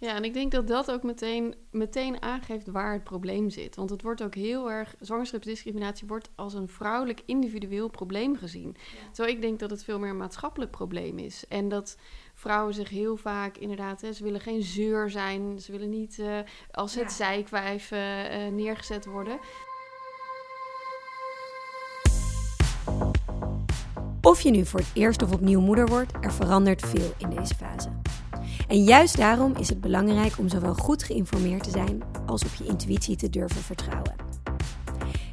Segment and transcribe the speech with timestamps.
[0.00, 3.76] Ja, en ik denk dat dat ook meteen, meteen aangeeft waar het probleem zit.
[3.76, 8.76] Want het wordt ook heel erg, zwangerschapsdiscriminatie wordt als een vrouwelijk individueel probleem gezien.
[9.12, 11.44] Terwijl ik denk dat het veel meer een maatschappelijk probleem is.
[11.48, 11.98] En dat
[12.34, 16.38] vrouwen zich heel vaak inderdaad, hè, ze willen geen zeur zijn, ze willen niet uh,
[16.70, 17.10] als het ja.
[17.10, 17.98] zijkwijf uh,
[18.52, 19.38] neergezet worden.
[24.22, 27.54] Of je nu voor het eerst of opnieuw moeder wordt, er verandert veel in deze
[27.54, 27.99] fase.
[28.70, 32.64] En juist daarom is het belangrijk om zowel goed geïnformeerd te zijn als op je
[32.64, 34.14] intuïtie te durven vertrouwen.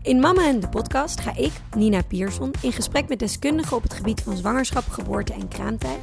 [0.02, 3.94] In Mama en de podcast ga ik, Nina Pierson, in gesprek met deskundigen op het
[3.94, 6.00] gebied van zwangerschap, geboorte en kraamtijd,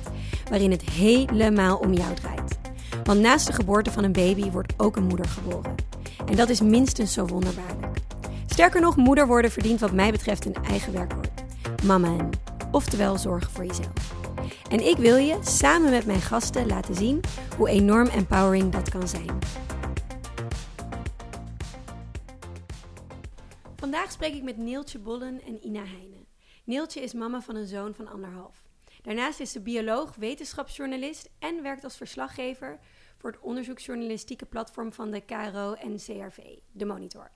[0.48, 2.58] waarin het helemaal om jou draait.
[3.04, 5.74] Want naast de geboorte van een baby wordt ook een moeder geboren.
[6.26, 7.98] En dat is minstens zo wonderbaarlijk.
[8.46, 11.44] Sterker nog, moeder worden verdient wat mij betreft een eigen werkwoord.
[11.84, 12.30] Mama en,
[12.70, 14.23] oftewel zorgen voor jezelf.
[14.70, 17.20] En ik wil je samen met mijn gasten laten zien
[17.56, 19.38] hoe enorm empowering dat kan zijn.
[23.76, 26.26] Vandaag spreek ik met Neeltje Bollen en Ina Heijnen.
[26.64, 28.64] Neeltje is mama van een zoon van anderhalf.
[29.02, 32.78] Daarnaast is ze bioloog, wetenschapsjournalist en werkt als verslaggever
[33.18, 36.38] voor het onderzoeksjournalistieke platform van de KRO en CRV,
[36.72, 37.30] de Monitor.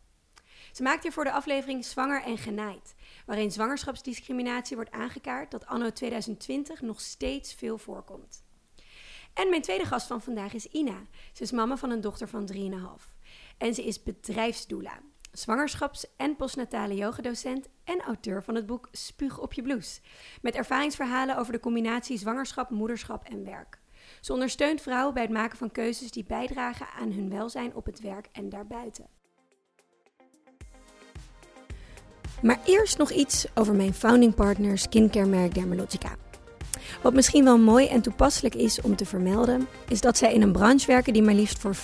[0.73, 2.95] Ze maakt hier voor de aflevering Zwanger en Genaaid,
[3.29, 8.45] waarin zwangerschapsdiscriminatie wordt aangekaart dat anno 2020 nog steeds veel voorkomt.
[9.35, 11.07] En mijn tweede gast van vandaag is Ina.
[11.33, 13.13] Ze is mama van een dochter van 3,5.
[13.59, 15.01] En ze is bedrijfsdoula,
[15.33, 20.01] zwangerschaps- en postnatale yogadocent en auteur van het boek Spuug op je blouse.
[20.43, 23.81] Met ervaringsverhalen over de combinatie zwangerschap, moederschap en werk.
[24.21, 28.01] Ze ondersteunt vrouwen bij het maken van keuzes die bijdragen aan hun welzijn op het
[28.01, 29.18] werk en daarbuiten.
[32.43, 36.17] Maar eerst nog iets over mijn founding partner skincare merk Dermalogica.
[37.03, 40.53] Wat misschien wel mooi en toepasselijk is om te vermelden, is dat zij in een
[40.53, 41.79] branche werken die maar liefst voor 85%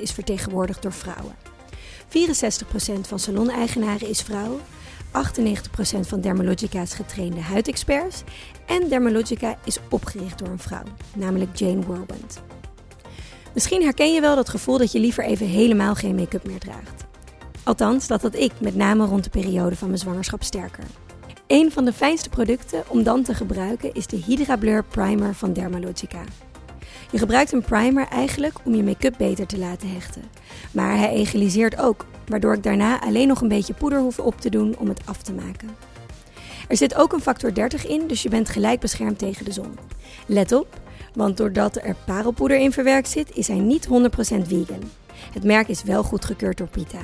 [0.00, 1.34] is vertegenwoordigd door vrouwen.
[2.08, 4.60] 64% van salon-eigenaren is vrouw,
[5.12, 8.22] 98% van Dermalogica's getrainde huidexperts
[8.66, 10.84] en Dermalogica is opgericht door een vrouw,
[11.16, 12.42] namelijk Jane Whirlwind.
[13.54, 17.04] Misschien herken je wel dat gevoel dat je liever even helemaal geen make-up meer draagt.
[17.64, 20.84] Althans, dat had ik met name rond de periode van mijn zwangerschap sterker.
[21.46, 25.52] Een van de fijnste producten om dan te gebruiken is de Hydra Blur Primer van
[25.52, 26.22] Dermalogica.
[27.10, 30.22] Je gebruikt een primer eigenlijk om je make-up beter te laten hechten.
[30.72, 34.50] Maar hij egaliseert ook, waardoor ik daarna alleen nog een beetje poeder hoef op te
[34.50, 35.68] doen om het af te maken.
[36.68, 39.78] Er zit ook een factor 30 in, dus je bent gelijk beschermd tegen de zon.
[40.26, 40.80] Let op,
[41.14, 43.90] want doordat er parelpoeder in verwerkt zit, is hij niet 100%
[44.46, 44.90] vegan.
[45.32, 47.00] Het merk is wel goedgekeurd door PITA.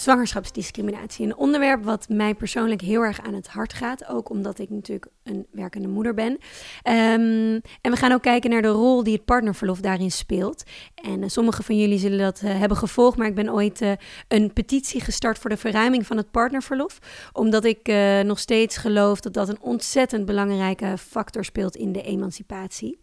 [0.00, 1.26] Zwangerschapsdiscriminatie.
[1.26, 4.06] Een onderwerp wat mij persoonlijk heel erg aan het hart gaat.
[4.08, 6.32] Ook omdat ik natuurlijk een werkende moeder ben.
[6.32, 10.62] Um, en we gaan ook kijken naar de rol die het partnerverlof daarin speelt.
[10.94, 13.16] En uh, sommigen van jullie zullen dat uh, hebben gevolgd.
[13.16, 13.92] Maar ik ben ooit uh,
[14.28, 16.98] een petitie gestart voor de verruiming van het partnerverlof.
[17.32, 17.92] Omdat ik
[18.24, 22.98] nog steeds geloof dat dat een ontzettend belangrijke factor speelt in de emancipatie.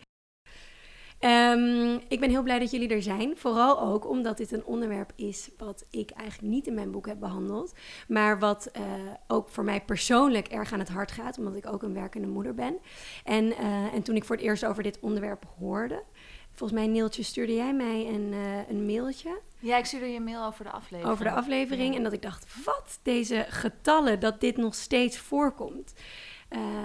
[1.19, 3.37] Um, ik ben heel blij dat jullie er zijn.
[3.37, 7.19] Vooral ook omdat dit een onderwerp is wat ik eigenlijk niet in mijn boek heb
[7.19, 7.73] behandeld.
[8.07, 8.83] Maar wat uh,
[9.27, 11.37] ook voor mij persoonlijk erg aan het hart gaat.
[11.37, 12.77] Omdat ik ook een werkende moeder ben.
[13.23, 16.03] En, uh, en toen ik voor het eerst over dit onderwerp hoorde.
[16.51, 19.39] Volgens mij, Neeltje, stuurde jij mij een, uh, een mailtje.
[19.59, 21.13] Ja, ik stuurde je een mail over de aflevering.
[21.13, 21.91] Over de aflevering.
[21.91, 21.97] Ja.
[21.97, 22.99] En dat ik dacht, wat?
[23.03, 25.93] Deze getallen, dat dit nog steeds voorkomt.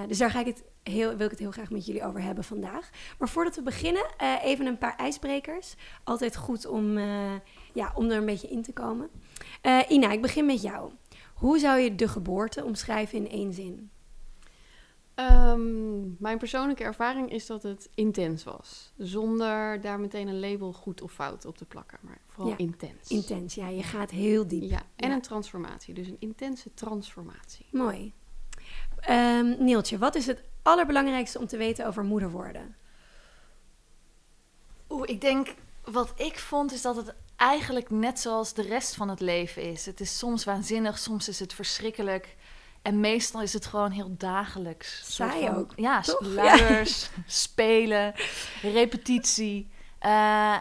[0.09, 2.45] dus daar ga ik het heel, wil ik het heel graag met jullie over hebben
[2.45, 2.91] vandaag.
[3.19, 5.75] Maar voordat we beginnen, uh, even een paar ijsbrekers.
[6.05, 7.33] Altijd goed om, uh,
[7.73, 9.09] ja, om er een beetje in te komen.
[9.63, 10.93] Uh, Ina, ik begin met jou.
[11.35, 13.91] Hoe zou je de geboorte omschrijven in één zin?
[15.15, 18.93] Um, mijn persoonlijke ervaring is dat het intens was.
[18.97, 21.99] Zonder daar meteen een label goed of fout op te plakken.
[22.01, 23.09] Maar vooral ja, intens.
[23.09, 23.69] Intens, ja.
[23.69, 24.63] Je gaat heel diep.
[24.63, 25.15] Ja, en ja.
[25.15, 25.95] een transformatie.
[25.95, 27.67] Dus een intense transformatie.
[27.71, 28.13] Mooi.
[29.11, 32.77] Um, Neeltje, wat is het allerbelangrijkste om te weten over moeder worden?
[34.89, 35.55] Oeh, ik denk
[35.85, 39.87] wat ik vond is dat het eigenlijk net zoals de rest van het leven is.
[39.87, 42.37] Het is soms waanzinnig, soms is het verschrikkelijk.
[42.83, 45.15] En meestal is het gewoon heel dagelijks.
[45.15, 45.73] Saai van, ook.
[45.77, 47.23] Ja, luiers, ja.
[47.27, 48.15] spelen,
[48.63, 49.71] repetitie.
[50.03, 50.09] Uh,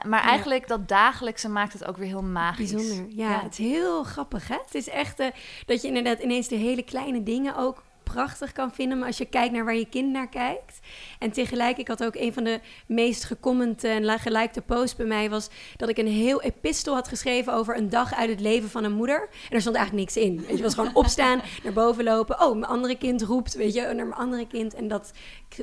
[0.02, 2.72] maar eigenlijk dat dagelijkse maakt het ook weer heel magisch.
[2.72, 3.06] Bijzonder.
[3.16, 3.44] Ja, ja.
[3.44, 4.58] het is heel grappig hè.
[4.66, 5.28] Het is echt uh,
[5.66, 8.98] dat je inderdaad ineens de hele kleine dingen ook prachtig kan vinden.
[8.98, 10.80] Maar als je kijkt naar waar je kind naar kijkt.
[11.20, 15.30] En tegelijk, ik had ook een van de meest gecommente en gelikte posts bij mij...
[15.30, 18.84] was dat ik een heel epistel had geschreven over een dag uit het leven van
[18.84, 19.30] een moeder.
[19.50, 20.46] En er stond eigenlijk niks in.
[20.48, 22.42] Weet je, was gewoon opstaan, naar boven lopen.
[22.42, 24.74] Oh, mijn andere kind roept, weet je, naar mijn andere kind.
[24.74, 25.12] En dat,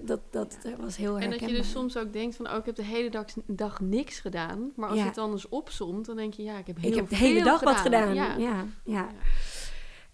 [0.02, 1.24] dat, dat was heel erg.
[1.24, 3.80] En dat je dus soms ook denkt van, oh, ik heb de hele dag, dag
[3.80, 4.72] niks gedaan.
[4.76, 6.96] Maar als je het dan eens opzomt, dan denk je, ja, ik heb heel Ik
[6.96, 8.14] heb de hele dag wat gedaan.
[8.14, 9.08] Ja, ja.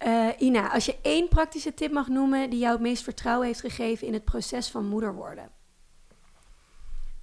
[0.05, 3.61] Uh, Ina, als je één praktische tip mag noemen die jou het meest vertrouwen heeft
[3.61, 5.51] gegeven in het proces van moeder worden.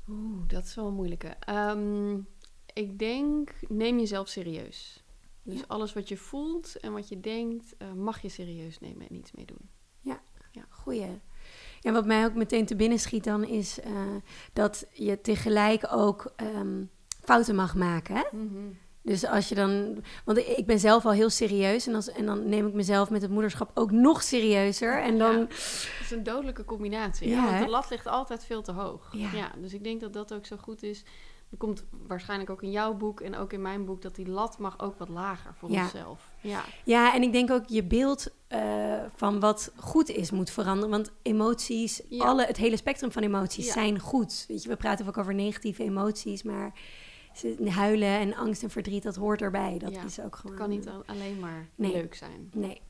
[0.09, 1.35] Oeh, dat is wel een moeilijke.
[1.49, 2.27] Um,
[2.73, 5.03] ik denk, neem jezelf serieus.
[5.43, 9.15] Dus alles wat je voelt en wat je denkt, uh, mag je serieus nemen en
[9.15, 9.69] iets mee doen.
[9.99, 10.65] Ja, ja.
[10.69, 11.19] goeie.
[11.79, 14.15] Ja, wat mij ook meteen te binnen schiet dan is uh,
[14.53, 16.89] dat je tegelijk ook um,
[17.23, 18.15] fouten mag maken.
[18.15, 18.23] Hè?
[18.31, 18.77] Mm -hmm.
[19.03, 20.03] Dus als je dan.
[20.25, 21.87] Want ik ben zelf al heel serieus.
[21.87, 25.01] En, als, en dan neem ik mezelf met het moederschap ook nog serieuzer.
[25.01, 25.37] En dan.
[25.37, 25.47] Ja,
[26.01, 27.29] is een dodelijke combinatie.
[27.29, 29.09] Ja, want de lat ligt altijd veel te hoog.
[29.11, 29.51] Ja.
[29.57, 31.03] Dus ik denk dat dat ook zo goed is.
[31.51, 34.57] Er komt waarschijnlijk ook in jouw boek en ook in mijn boek dat die lat
[34.57, 36.29] mag ook wat lager voor onszelf.
[36.41, 36.63] Ja.
[36.83, 38.59] ja, en ik denk ook je beeld uh,
[39.15, 40.89] van wat goed is moet veranderen.
[40.89, 44.45] Want emoties, alle, het hele spectrum van emoties zijn goed.
[44.47, 46.73] Weet je, we praten ook over negatieve emoties, maar
[47.65, 49.77] huilen en angst en verdriet, dat hoort erbij.
[49.77, 50.55] Dat is ook gewoon.
[50.55, 52.49] Het kan niet alleen maar leuk zijn.
[52.53, 52.81] Nee.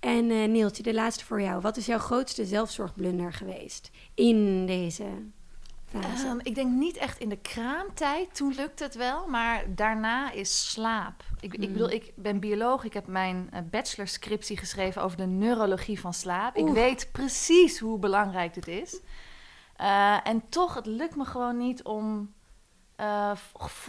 [0.00, 1.60] En uh, Neeltje, de laatste voor jou.
[1.60, 5.04] Wat is jouw grootste zelfzorgblunder geweest in deze
[5.84, 6.26] fase?
[6.26, 8.34] Um, ik denk niet echt in de kraamtijd.
[8.34, 9.26] Toen lukte het wel.
[9.26, 11.24] Maar daarna is slaap.
[11.40, 11.72] Ik, ik hmm.
[11.72, 12.84] bedoel, ik ben bioloog.
[12.84, 16.56] Ik heb mijn uh, bachelorscriptie geschreven over de neurologie van slaap.
[16.56, 19.00] Ik weet precies hoe belangrijk dit is.
[19.80, 22.32] Uh, en toch, het lukt me gewoon niet om
[22.96, 23.32] uh,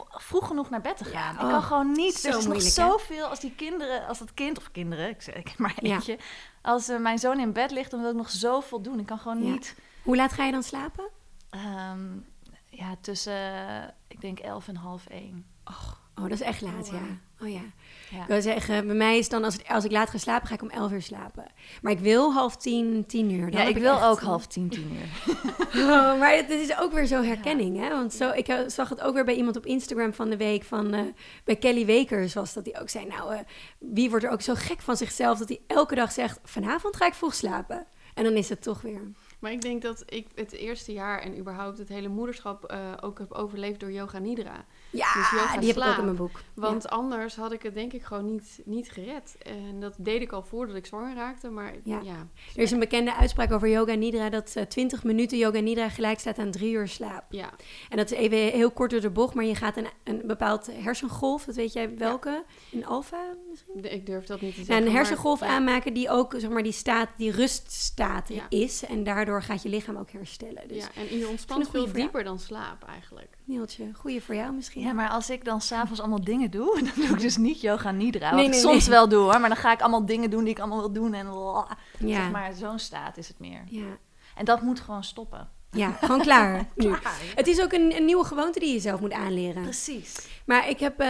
[0.10, 1.34] vroeg genoeg naar bed te gaan.
[1.34, 2.24] ik kan oh, gewoon niet.
[2.24, 5.58] Er is nog zoveel als die kinderen, als dat kind of kinderen, ik zeg ik
[5.58, 6.18] maar eentje.
[6.62, 9.00] Als uh, mijn zoon in bed ligt, dan wil ik nog zoveel doen.
[9.00, 9.76] Ik kan gewoon niet.
[10.04, 11.10] Hoe laat ga je dan slapen?
[11.52, 12.26] Um,
[12.70, 15.46] ja, tussen, ik denk elf en half één.
[15.66, 16.02] Och.
[16.16, 17.02] Oh, dat is echt laat, ja.
[17.42, 17.62] Oh ja.
[18.10, 18.22] ja.
[18.22, 20.62] Ik wil zeggen, bij mij is dan, als, als ik laat ga slapen, ga ik
[20.62, 21.46] om elf uur slapen.
[21.82, 23.52] Maar ik wil half tien, tien uur.
[23.52, 25.36] Dan ja, ik, wil ook half tien, tien uur.
[25.92, 27.90] oh, maar het, is ook weer zo herkenning, hè.
[27.90, 30.94] Want zo, ik zag het ook weer bij iemand op Instagram van de week, van,
[30.94, 31.02] uh,
[31.44, 33.40] bij Kelly Wekers was dat hij ook zei, nou, uh,
[33.80, 37.06] wie wordt er ook zo gek van zichzelf dat hij elke dag zegt, vanavond ga
[37.06, 37.86] ik vroeg slapen.
[38.14, 39.02] En dan is het toch weer...
[39.44, 43.20] Maar ik denk dat ik het eerste jaar en überhaupt het hele moederschap uh, ook
[43.20, 44.66] heb overleefd door yoga nidra.
[44.90, 45.86] Ja, dus yoga die slaap.
[45.86, 46.42] heb ik ook in mijn boek.
[46.54, 49.36] Want anders had ik het denk ik gewoon niet, niet gered.
[49.38, 52.00] En dat deed ik al voordat ik zwanger raakte, maar ja.
[52.04, 55.60] ja er is een bekende uitspraak over yoga nidra dat uh, eh, 20 minuten yoga
[55.60, 57.24] nidra gelijk staat aan drie uur slaap.
[57.30, 57.50] Ja.
[57.90, 60.70] En dat is even heel kort door de bocht, maar je gaat een, een bepaald
[60.72, 62.44] hersengolf, dat weet jij welke?
[62.72, 63.94] Een alfa misschien?
[63.94, 64.86] ik durf dat niet te zeggen.
[64.86, 69.64] een hersengolf aanmaken die ook, zeg maar, die staat, die ruststaat is en daardoor gaat
[69.64, 70.68] je lichaam ook herstellen.
[70.68, 73.38] Dus ja, en je ontspant veel dieper dan slaap eigenlijk.
[73.44, 74.82] Nieltje, goeie voor jou misschien.
[74.82, 77.92] Ja, maar als ik dan s'avonds allemaal dingen doe, dan doe ik dus niet yoga
[77.92, 78.30] nidra.
[78.30, 80.44] Wat nee, nee, ik soms wel doe hoor, maar dan ga ik allemaal dingen doen
[80.44, 81.14] die ik allemaal wil doen.
[81.14, 81.28] En
[82.08, 82.22] ja.
[82.22, 83.64] zeg maar, zo'n staat is het meer.
[83.66, 83.98] Ja.
[84.36, 85.50] En dat moet gewoon stoppen.
[85.74, 86.66] Ja, gewoon klaar.
[86.76, 86.94] nu.
[87.36, 89.64] Het is ook een, een, nieuwe gewoonte die je zelf moet aanleren.
[89.64, 90.28] Precies.
[90.46, 91.08] Maar ik heb uh,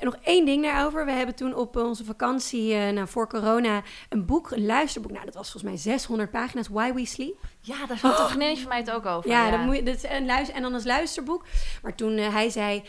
[0.00, 1.04] nog één ding daarover.
[1.04, 5.12] We hebben toen op onze vakantie, uh, nou, voor corona, een boek, een luisterboek.
[5.12, 7.38] Nou, dat was volgens mij 600 pagina's, Why We Sleep.
[7.60, 8.20] Ja, daar had oh.
[8.20, 9.30] een vriendin van mij het ook over.
[9.30, 9.50] Ja, ja.
[9.50, 11.44] Dat moet je, dat is een luister, en dan als luisterboek.
[11.82, 12.82] Maar toen uh, hij zei...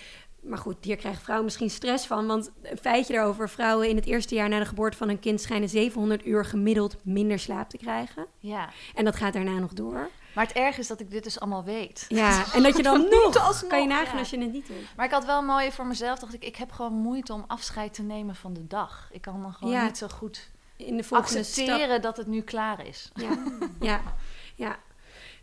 [0.43, 2.27] Maar goed, hier krijgen vrouwen misschien stress van.
[2.27, 5.41] Want een feitje daarover: vrouwen in het eerste jaar na de geboorte van hun kind
[5.41, 8.25] schijnen 700 uur gemiddeld minder slaap te krijgen.
[8.37, 8.69] Ja.
[8.95, 10.09] En dat gaat daarna nog door.
[10.35, 12.05] Maar het erg is dat ik dit dus allemaal weet.
[12.07, 14.95] Ja, en dat je dan nog, kan je nagaan als je het niet doet.
[14.95, 17.93] Maar ik had wel mooi voor mezelf, dacht ik, ik heb gewoon moeite om afscheid
[17.93, 19.09] te nemen van de dag.
[19.11, 23.11] Ik kan dan gewoon niet zo goed in de accepteren dat het nu klaar is.
[23.13, 23.37] Ja,
[23.79, 24.01] ja,
[24.55, 24.77] ja.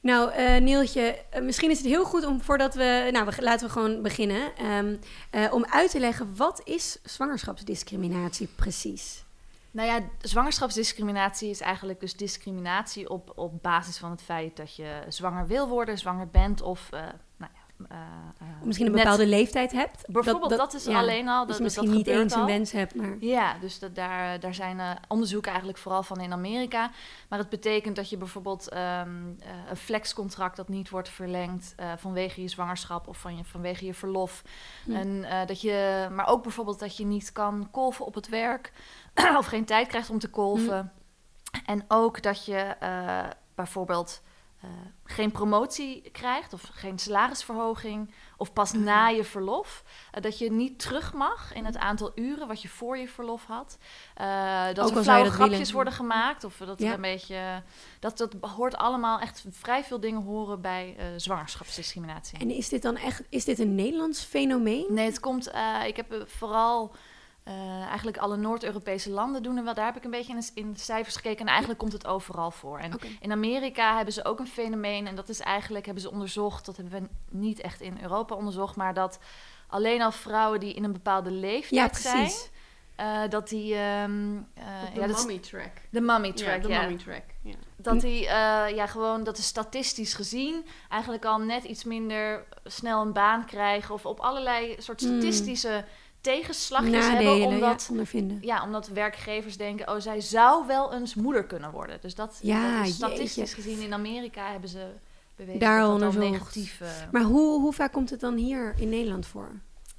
[0.00, 3.08] Nou, uh, Nieltje, uh, misschien is het heel goed om voordat we.
[3.12, 4.66] Nou, we, laten we gewoon beginnen.
[4.66, 4.98] Um,
[5.32, 9.24] uh, om uit te leggen wat is zwangerschapsdiscriminatie precies?
[9.70, 15.02] Nou ja, zwangerschapsdiscriminatie is eigenlijk dus discriminatie op, op basis van het feit dat je
[15.08, 16.90] zwanger wil worden, zwanger bent of
[18.64, 20.04] misschien een bepaalde leeftijd hebt.
[20.06, 21.46] Bijvoorbeeld, dat, is alleen al.
[21.46, 23.16] Dat, misschien niet eens een wens hebt, maar...
[23.20, 26.90] Ja, dus dat, daar, daar zijn onderzoeken eigenlijk vooral van in Amerika.
[27.28, 29.36] Maar het betekent dat je bijvoorbeeld um,
[29.68, 34.42] een flexcontract dat niet wordt verlengd vanwege je zwangerschap of van je, vanwege je verlof.
[34.84, 34.92] Hm.
[34.92, 38.72] En, dat je, maar ook bijvoorbeeld dat je niet kan kolven op het werk.
[39.38, 40.78] of geen tijd krijgt om te kolven.
[40.82, 40.98] Mm.
[41.66, 43.20] En ook dat je uh,
[43.54, 44.22] bijvoorbeeld
[44.60, 44.70] eh,
[45.04, 49.84] geen promotie krijgt of geen salarisverhoging of pas na je verlof.
[50.14, 53.44] Uh, dat je niet terug mag in het aantal uren wat je voor je verlof
[53.44, 53.78] had.
[54.20, 55.74] Uh, dat er flauwe grapjes willen.
[55.74, 56.92] worden gemaakt of dat ja.
[56.92, 57.62] een beetje...
[58.00, 62.38] Dat, dat hoort allemaal echt vrij veel dingen horen bij zwangerschapsdiscriminatie.
[62.38, 63.22] En is dit dan echt...
[63.28, 64.86] Is dit een Nederlands fenomeen?
[64.88, 65.52] Nee, het komt...
[65.86, 66.94] ik heb vooral
[67.44, 69.74] uh, eigenlijk alle Noord-Europese landen doen er wel.
[69.74, 71.40] Daar heb ik een beetje in de, in de cijfers gekeken.
[71.40, 72.78] En eigenlijk komt het overal voor.
[72.78, 75.06] En in Amerika hebben ze ook een fenomeen.
[75.06, 76.66] En dat is eigenlijk, hebben ze onderzocht.
[76.66, 78.76] Dat hebben we niet echt in Europa onderzocht.
[78.76, 79.18] Maar dat
[79.66, 82.30] alleen al vrouwen die in een bepaalde leeftijd ja, zijn.
[83.00, 83.74] Uh, dat die.
[83.78, 85.72] Um, uh, de ja, mummy track.
[85.90, 86.80] De mummy track, ja.
[86.80, 87.54] De mummy track, ja.
[87.76, 88.22] Dat die,
[88.74, 93.94] ja, gewoon, dat is statistisch gezien eigenlijk al net iets minder snel een baan krijgen.
[93.94, 95.20] Of op allerlei soort hmm.
[96.20, 97.42] Tegenslagjes hebben.
[97.42, 101.98] Omdat, ja, ja, omdat werkgevers denken, oh, zij zou wel eens moeder kunnen worden.
[102.00, 104.86] Dus dat, ja, statistisch gezien in Amerika hebben ze
[105.36, 106.80] bewezen Daar dat dat negatief...
[106.80, 106.88] Uh...
[107.12, 109.50] Maar hoe, hoe vaak komt het dan hier in Nederland voor?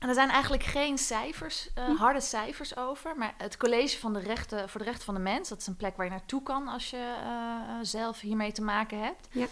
[0.01, 1.95] En er zijn eigenlijk geen cijfers, uh, hm.
[1.95, 3.17] harde cijfers over.
[3.17, 5.75] Maar het College van de Rechten, voor de Rechten van de Mens, dat is een
[5.75, 9.27] plek waar je naartoe kan als je uh, zelf hiermee te maken hebt.
[9.31, 9.47] Ja.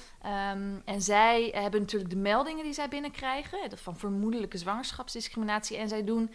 [0.52, 5.78] Um, en zij hebben natuurlijk de meldingen die zij binnenkrijgen van vermoedelijke zwangerschapsdiscriminatie.
[5.78, 6.32] En zij doen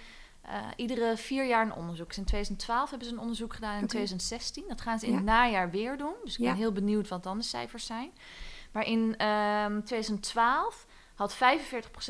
[0.48, 2.08] uh, iedere vier jaar een onderzoek.
[2.08, 4.64] Dus in 2012 hebben ze een onderzoek gedaan in 2016.
[4.68, 6.14] Dat gaan ze in het najaar weer doen.
[6.24, 8.10] Dus ik ben heel benieuwd wat dan de cijfers zijn.
[8.72, 11.36] Maar in um, ehm, 2012 had 45%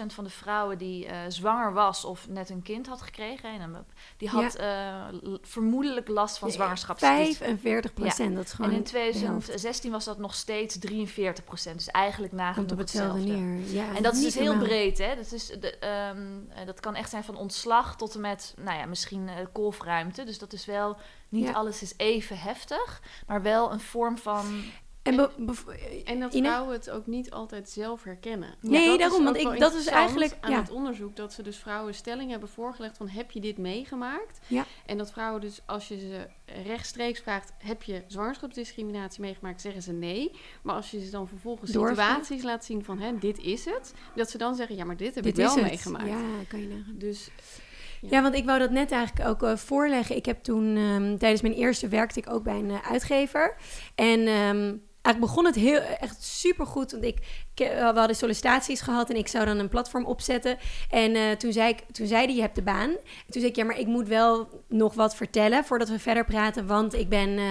[0.06, 4.28] van de vrouwen die uh, zwanger was of net een kind had gekregen, en die
[4.28, 5.10] had ja.
[5.10, 6.98] uh, vermoedelijk last van zwangerschap.
[6.98, 8.36] 45 procent, ja.
[8.36, 8.70] dat is gewoon.
[8.70, 11.76] En in 2016 was dat nog steeds 43 procent.
[11.76, 13.72] Dus eigenlijk nagenoeg op hetzelfde, neer.
[13.72, 15.14] Ja, en dat is dus heel breed, hè?
[15.14, 15.76] Dat, is de,
[16.14, 20.24] um, dat kan echt zijn van ontslag tot en met, nou ja, misschien uh, kolfruimte.
[20.24, 20.96] Dus dat is wel,
[21.28, 24.64] niet alles is even heftig, maar wel een vorm van
[25.04, 25.30] en,
[26.04, 28.54] en, dat vrouwen het ook niet altijd zelf herkennen.
[28.60, 29.24] Nee, daarom.
[29.24, 32.96] Want ik, dat is eigenlijk aan het onderzoek dat ze dus vrouwen stelling hebben voorgelegd
[32.96, 34.38] van heb je dit meegemaakt?
[34.46, 34.64] Ja.
[34.86, 36.26] En dat vrouwen dus als je ze
[36.66, 40.30] rechtstreeks vraagt heb je zwangerschapsdiscriminatie meegemaakt, zeggen ze nee.
[40.62, 44.30] Maar als je ze dan vervolgens situaties laat zien van hè, dit is het, dat
[44.30, 46.08] ze dan zeggen ja, maar dit heb dit ik wel meegemaakt.
[46.08, 46.98] Ja, kan je nagaan.
[46.98, 47.30] Dus
[48.00, 48.22] ja.
[48.22, 50.16] want ik wou dat net eigenlijk ook uh, voorleggen.
[50.16, 53.56] Ik heb toen um, tijdens mijn eerste werkte ik ook bij een uh, uitgever.
[53.94, 56.92] En um, eigenlijk begon het heel echt super goed.
[56.92, 57.18] Want ik,
[57.54, 60.58] we hadden sollicitaties gehad en ik zou dan een platform opzetten.
[60.90, 62.90] En uh, toen, zei ik, toen zei hij, je hebt de baan.
[62.90, 66.24] En toen zei ik, ja, maar ik moet wel nog wat vertellen voordat we verder
[66.24, 67.44] praten, want ik ben uh,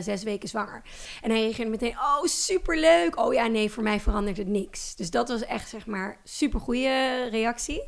[0.00, 0.82] zes weken zwanger.
[1.22, 3.20] En hij reageerde meteen, oh, superleuk.
[3.20, 4.94] Oh ja, nee, voor mij verandert het niks.
[4.94, 7.82] Dus dat was echt, zeg maar, super goede reactie.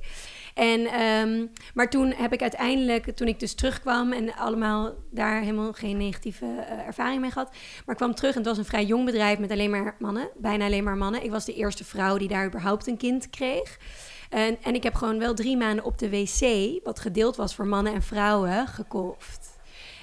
[0.61, 5.73] En, um, maar toen heb ik uiteindelijk, toen ik dus terugkwam en allemaal daar helemaal
[5.73, 7.55] geen negatieve uh, ervaring mee gehad.
[7.87, 10.65] Maar kwam terug en het was een vrij jong bedrijf met alleen maar mannen, bijna
[10.65, 11.25] alleen maar mannen.
[11.25, 13.79] Ik was de eerste vrouw die daar überhaupt een kind kreeg.
[14.29, 17.67] En, en ik heb gewoon wel drie maanden op de wc, wat gedeeld was voor
[17.67, 19.50] mannen en vrouwen, gekolfd.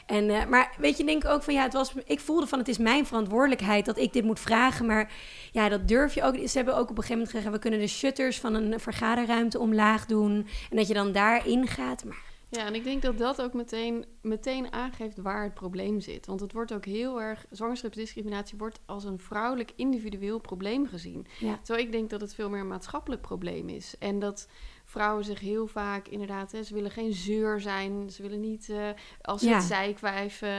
[0.07, 2.59] En, uh, maar weet je, denk ik ook van ja, het was, ik voelde van
[2.59, 4.85] het is mijn verantwoordelijkheid dat ik dit moet vragen.
[4.85, 5.11] Maar
[5.51, 6.35] ja, dat durf je ook.
[6.35, 9.59] Ze hebben ook op een gegeven moment gezegd, we kunnen de shutters van een vergaderruimte
[9.59, 10.47] omlaag doen.
[10.69, 12.05] En dat je dan daarin gaat.
[12.05, 16.25] Maar ja, en ik denk dat dat ook meteen, meteen aangeeft waar het probleem zit.
[16.25, 21.27] Want het wordt ook heel erg, zwangerschapsdiscriminatie wordt als een vrouwelijk individueel probleem gezien.
[21.39, 21.59] Ja.
[21.63, 23.95] Terwijl ik denk dat het veel meer een maatschappelijk probleem is.
[23.99, 24.47] En dat
[24.89, 28.09] vrouwen zich heel vaak inderdaad, hè, ze willen geen zeur zijn.
[28.09, 28.89] Ze willen niet uh,
[29.21, 29.55] als ja.
[29.55, 30.49] het zijkwijf uh,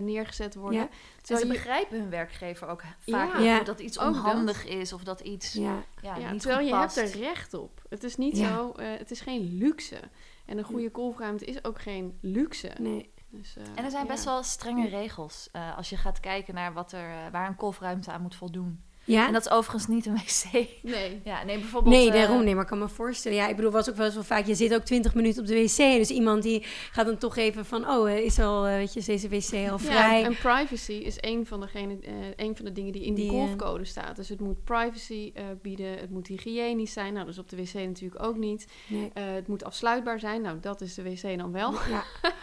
[0.00, 0.80] neergezet worden.
[0.80, 0.88] Ja.
[1.26, 3.60] En ze begrijpen hun werkgever ook vaak ja.
[3.60, 5.84] dat iets onhandig is of dat iets ja.
[6.02, 7.82] Ja, niet Terwijl je hebt er recht op.
[7.88, 10.00] Het is niet zo, uh, het is geen luxe.
[10.46, 12.70] En een goede kolfruimte is ook geen luxe.
[12.80, 13.14] Nee.
[13.30, 17.30] Dus, en er zijn best wel strenge regels als je gaat kijken naar wat er,
[17.30, 18.84] waar een kolfruimte aan moet voldoen.
[19.06, 19.26] Ja?
[19.26, 20.66] En dat is overigens niet een wc.
[20.82, 21.20] Nee.
[21.24, 21.94] Ja, nee, bijvoorbeeld...
[21.94, 22.44] Nee, daarom.
[22.44, 23.38] Nee, maar ik kan me voorstellen.
[23.38, 24.46] Ja, ik bedoel, was ook wel eens wel vaak...
[24.46, 25.76] Je zit ook 20 minuten op de wc.
[25.76, 27.88] Dus iemand die gaat dan toch even van...
[27.88, 30.20] Oh, is al, weet je, is deze wc al vrij?
[30.20, 33.30] Ja, en privacy is een van, degene, uh, een van de dingen die in die,
[33.30, 34.16] die golfcode staat.
[34.16, 35.98] Dus het moet privacy uh, bieden.
[35.98, 37.12] Het moet hygiënisch zijn.
[37.12, 38.66] Nou, dus op de wc natuurlijk ook niet.
[38.86, 39.10] Nee.
[39.14, 40.40] Uh, het moet afsluitbaar zijn.
[40.42, 41.72] Nou, dat is de wc dan wel.
[41.72, 42.04] Ja.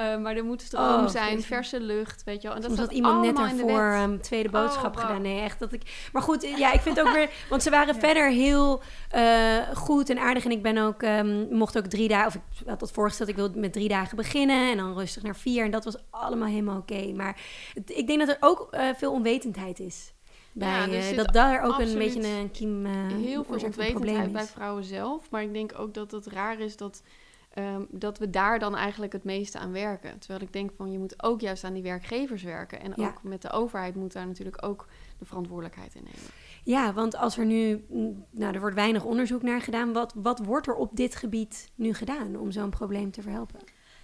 [0.00, 2.56] Uh, maar er moet stroom oh, zijn, verse lucht, weet je wel.
[2.56, 5.22] En dat had iemand net um, tweede oh, boodschap oh, gedaan.
[5.22, 6.08] Nee, echt dat ik...
[6.12, 7.30] Maar goed, ja, ik vind het ook weer...
[7.48, 8.00] Want ze waren ja.
[8.00, 8.82] verder heel
[9.14, 10.44] uh, goed en aardig.
[10.44, 11.02] En ik ben ook...
[11.02, 12.26] Um, mocht ook drie dagen...
[12.26, 14.70] Of ik had dat voorgesteld, ik wilde met drie dagen beginnen.
[14.70, 15.64] En dan rustig naar vier.
[15.64, 16.92] En dat was allemaal helemaal oké.
[16.92, 17.12] Okay.
[17.12, 17.40] Maar
[17.74, 20.12] het, ik denk dat er ook uh, veel onwetendheid is.
[20.52, 22.86] Bij, ja, dus dat daar ook een beetje een kiem...
[23.22, 25.30] heel veel onwetendheid bij vrouwen zelf.
[25.30, 27.02] Maar ik denk ook dat het raar is dat
[27.58, 30.18] Um, dat we daar dan eigenlijk het meeste aan werken.
[30.18, 32.80] Terwijl ik denk van je moet ook juist aan die werkgevers werken.
[32.80, 34.86] En ook met de overheid moet daar natuurlijk ook
[35.18, 36.30] de verantwoordelijkheid in nemen.
[36.64, 39.92] Ja, want als er nu, mm, nou, er wordt weinig onderzoek naar gedaan.
[39.92, 43.60] Wat, wat wordt er op dit gebied nu gedaan om zo'n probleem te verhelpen?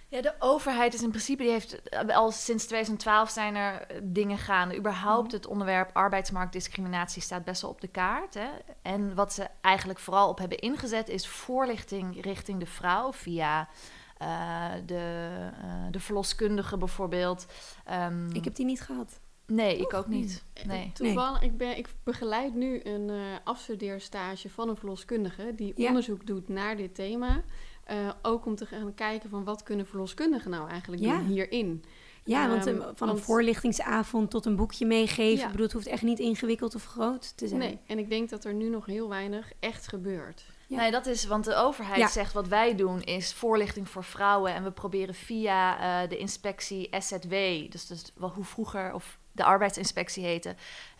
[0.09, 3.97] Ja, de overheid is in principe, die heeft eh, al sinds 2012 zijn er eh,
[4.03, 4.77] dingen gaande.
[4.77, 5.35] Überhaupt Mhm.
[5.35, 8.33] het onderwerp arbeidsmarktdiscriminatie staat best wel op de kaart.
[8.33, 8.47] Hè?
[8.81, 13.69] En wat ze eigenlijk vooral op hebben ingezet is voorlichting richting de vrouw via
[14.17, 15.27] eh, de,
[15.61, 17.45] eh, de verloskundige bijvoorbeeld.
[17.85, 19.19] Ehm, Ik heb die niet gehad.
[19.45, 20.43] nee, ik ook niet.
[20.65, 20.91] Nee.
[20.93, 25.87] Toevallig, ik, ben, ik begeleid nu een eh afstudeerstage van een verloskundige die Ja.
[25.87, 27.41] onderzoek doet naar dit thema.
[27.87, 31.17] Eh, ook om te gaan kijken van wat kunnen verloskundigen nou eigenlijk Ja.
[31.17, 31.83] doen hierin.
[32.23, 35.37] Ja, want Ehm, eh, van een voorlichtingsavond tot een boekje meegeven.
[35.37, 35.43] Ja.
[35.45, 37.59] Ik bedoel, het hoeft echt niet ingewikkeld of groot te zijn.
[37.59, 40.45] Nee, en ik denk dat er nu nog heel weinig echt gebeurt.
[40.67, 40.77] Ja.
[40.77, 42.07] Nee, dat is, want de overheid Ja.
[42.07, 44.53] zegt wat wij doen is voorlichting voor vrouwen.
[44.53, 47.31] En we proberen via eh, de inspectie SZW,
[47.71, 50.55] dus, dus wel hoe vroeger of de arbeidsinspectie heette,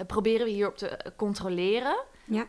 [0.08, 1.98] proberen we hierop te controleren.
[2.26, 2.48] Ja.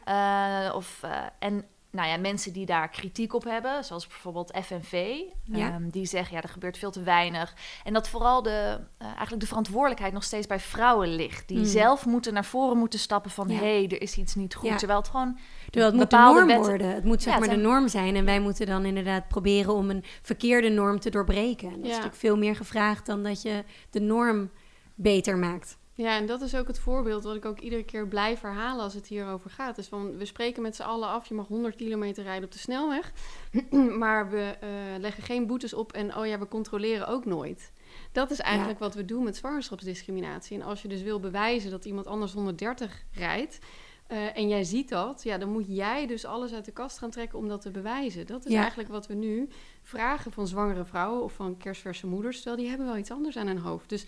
[0.69, 1.65] Eh, of, eh, en
[1.99, 5.69] nou ja, mensen die daar kritiek op hebben, zoals bijvoorbeeld FNV, Ja.
[5.71, 7.55] ehm, die zeggen ja, er gebeurt veel te weinig.
[7.85, 11.65] En dat vooral de, eh, eigenlijk de verantwoordelijkheid nog steeds bij vrouwen ligt, die Mm.
[11.65, 13.55] zelf moeten naar voren moeten stappen van Ja.
[13.55, 14.69] hé, hey, er is iets niet goed.
[14.69, 14.77] Ja.
[14.77, 15.39] Terwijl het gewoon
[15.71, 16.95] Terwijl het moet de norm wetten- worden.
[16.95, 18.17] Het moet zeg maar de norm zijn.
[18.17, 21.69] En wij moeten dan inderdaad proberen om een verkeerde norm te doorbreken.
[21.69, 24.51] En dat is natuurlijk veel meer gevraagd dan dat je de norm
[24.95, 25.77] beter maakt.
[25.99, 28.95] Ja, en dat is ook het voorbeeld wat ik ook iedere keer blijf herhalen als
[28.95, 29.77] het hierover gaat.
[29.77, 32.59] Dus van, we spreken met z'n allen af, je mag 100 kilometer rijden op de
[32.59, 33.13] snelweg.
[33.99, 37.73] maar we eh, leggen geen boetes op en oh ja, we controleren ook nooit.
[38.13, 40.57] Dat is eigenlijk wat we doen met zwangerschapsdiscriminatie.
[40.61, 43.59] En als je dus wil bewijzen dat iemand anders 130 rijdt...
[44.07, 47.11] eh, en jij ziet dat, ja, dan moet jij dus alles uit de kast gaan
[47.11, 48.27] trekken om dat te bewijzen.
[48.27, 48.61] Dat is Ja.
[48.61, 49.49] eigenlijk wat we nu
[49.83, 52.37] vragen van zwangere vrouwen of van kerstverse moeders.
[52.37, 53.89] Terwijl die hebben wel iets anders aan hun hoofd.
[53.89, 54.07] Dus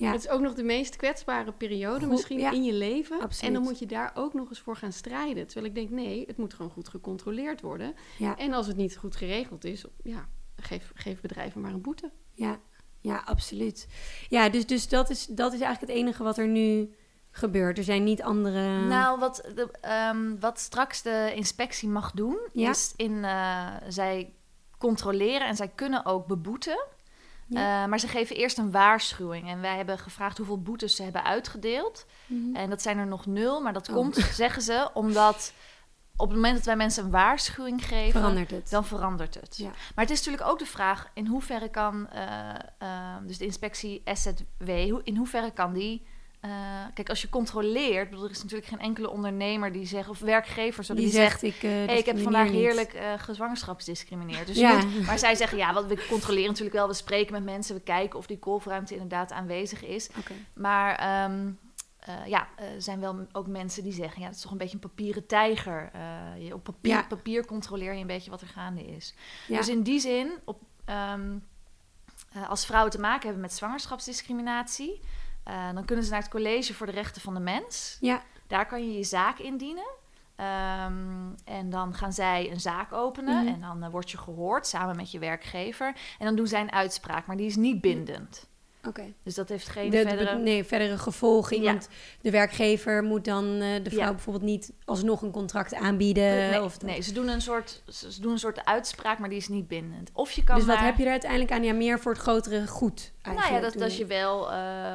[0.00, 0.12] Ja.
[0.12, 3.20] het is ook nog de meest kwetsbare periode Goed, misschien ja, in je leven.
[3.20, 3.42] absoluut.
[3.46, 5.46] En dan moet je daar ook nog eens voor gaan strijden.
[5.46, 7.94] Terwijl ik denk, nee, het moet gewoon goed gecontroleerd worden.
[8.18, 8.36] Ja.
[8.36, 12.10] En als het niet goed geregeld is, ja, geef, geef bedrijven maar een boete.
[12.32, 12.60] Ja,
[13.00, 13.86] ja absoluut.
[14.28, 16.94] Ja, dus, dus dat, is, dat is eigenlijk het enige wat er nu
[17.30, 17.78] gebeurt.
[17.78, 18.80] Er zijn niet andere...
[18.86, 22.70] Nou, wat, de, ehm, wat straks de inspectie mag doen, Ja.
[22.70, 24.34] is in, eh, zij
[24.78, 26.84] controleren en zij kunnen ook beboeten.
[27.50, 27.82] Ja.
[27.82, 29.48] Eh, maar ze geven eerst een waarschuwing.
[29.48, 32.06] En wij hebben gevraagd hoeveel boetes ze hebben uitgedeeld.
[32.26, 32.56] Mhm.
[32.56, 33.60] En dat zijn er nog nul.
[33.60, 33.94] Maar dat Oh.
[33.94, 35.52] komt, zeggen ze, omdat
[36.16, 38.70] op het moment dat wij mensen een waarschuwing geven, verandert het.
[38.70, 39.56] dan verandert het.
[39.56, 39.68] Ja.
[39.94, 44.02] Maar het is natuurlijk ook de vraag in hoeverre kan, eh, eh, dus de inspectie
[44.04, 44.68] SZW,
[45.02, 46.06] in hoeverre kan die.
[46.40, 46.50] Eh,
[46.94, 50.84] kijk, als je controleert, bedoel, er is natuurlijk geen enkele ondernemer die zegt, of werkgever,
[50.84, 54.46] zo, Die, die, zegt, ik, uh, Hey, ik heb vandaag heerlijk uh, gezwangerschapsdiscrimineerd.
[54.46, 54.84] Dus Ja.
[54.84, 56.88] moet, maar zij zeggen, ja, wat, we controleren natuurlijk wel.
[56.88, 60.08] We spreken met mensen, we kijken of die kolfruimte inderdaad aanwezig is.
[60.18, 60.32] Oké.
[60.54, 61.50] Maar ehm,
[62.00, 64.20] eh, ja, er zijn wel ook mensen die zeggen...
[64.20, 65.90] ja, het is toch een beetje een papieren tijger.
[65.92, 67.02] Eh, je, op papier, Ja.
[67.02, 69.14] papier controleer je een beetje wat er gaande is.
[69.48, 69.56] Ja.
[69.56, 71.38] Dus in die zin, op, ehm,
[72.32, 75.00] eh, als vrouwen te maken hebben met zwangerschapsdiscriminatie...
[75.44, 77.96] eh, dan kunnen ze naar het College voor de Rechten van de Mens.
[78.00, 78.22] Ja.
[78.46, 79.86] Daar kan je je zaak indienen.
[80.36, 83.54] Ehm, en dan gaan zij een zaak openen Mhm.
[83.54, 85.86] en dan eh, word je gehoord samen met je werkgever.
[86.18, 88.48] En dan doen zij een uitspraak, maar die is niet bindend.
[88.88, 89.02] Oké.
[89.22, 90.38] Dus dat heeft geen De- de- verdere...
[90.38, 91.62] nee, verdere gevolgen.
[91.62, 91.70] Ja.
[91.72, 91.88] Want
[92.20, 94.10] de werkgever moet dan eh, de vrouw Ja.
[94.10, 96.50] bijvoorbeeld niet alsnog een contract aanbieden.
[96.50, 99.48] nee, of nee, ze doen, een soort, ze doen een soort uitspraak, maar die is
[99.48, 100.10] niet bindend.
[100.12, 101.62] Of je kan dus wat heb je er uiteindelijk aan?
[101.62, 103.12] Ja, meer voor het grotere goed.
[103.22, 104.52] Nou ja, dat, dat je wel...
[104.52, 104.94] eh,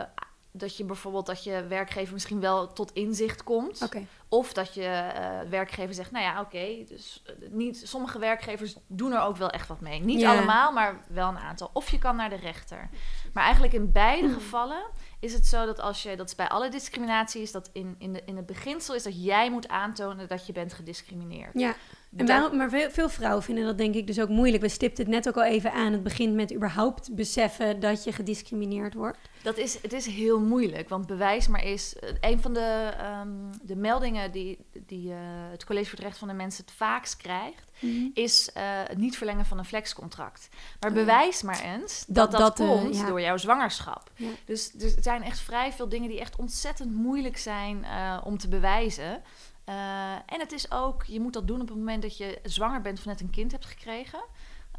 [0.58, 3.82] dat je bijvoorbeeld dat je werkgever misschien wel tot inzicht komt.
[4.30, 9.12] Of dat je eh, werkgever zegt, nou ja, oké, dus eh, niet, sommige werkgevers doen
[9.12, 10.00] er ook wel echt wat mee.
[10.00, 11.70] Niet allemaal, maar wel een aantal.
[11.74, 12.90] Of je kan naar de rechter.
[13.34, 14.34] Maar eigenlijk in beide Mm.
[14.34, 14.84] gevallen
[15.20, 18.14] is het zo dat als je, dat is bij alle discriminatie, is dat in, in,
[18.14, 21.60] de, in het beginsel is dat jij moet aantonen dat je bent gediscrimineerd.
[21.60, 21.76] Ja.
[22.16, 24.64] En waarom, maar veel, veel vrouwen vinden dat denk ik dus ook moeilijk.
[24.64, 25.92] We stipten het net ook al even aan.
[25.92, 29.18] Het begint met überhaupt beseffen dat je gediscrimineerd wordt.
[29.42, 31.96] Dat is, het is heel moeilijk, want bewijs maar is...
[31.96, 33.30] eh, Een van de, ehm,
[33.62, 35.18] de meldingen die, die eh,
[35.52, 37.72] het College voor het Recht van de Mensen het vaakst krijgt...
[38.14, 40.50] is eh, het niet verlengen van een flexcontract.
[40.80, 43.08] Maar Oh bewijs maar eens Dat dat dat, dat, komt ja.
[43.08, 44.12] door jouw zwangerschap.
[44.16, 44.30] Ja.
[44.46, 47.86] Dus, dus er zijn echt vrij veel dingen die echt ontzettend moeilijk zijn
[48.24, 49.22] om te bewijzen.
[49.66, 52.82] Eh, en het is ook, je moet dat doen op het moment dat je zwanger
[52.82, 54.20] bent of net een kind hebt gekregen.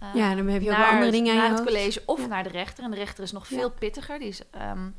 [0.00, 1.70] Eh, Ja, dan heb je ook andere dingen aan naar het hoofd.
[1.70, 2.26] college of Ja.
[2.26, 2.84] naar de rechter.
[2.84, 3.56] En de rechter is nog Ja.
[3.56, 4.18] veel pittiger.
[4.18, 4.90] Die is, ehm,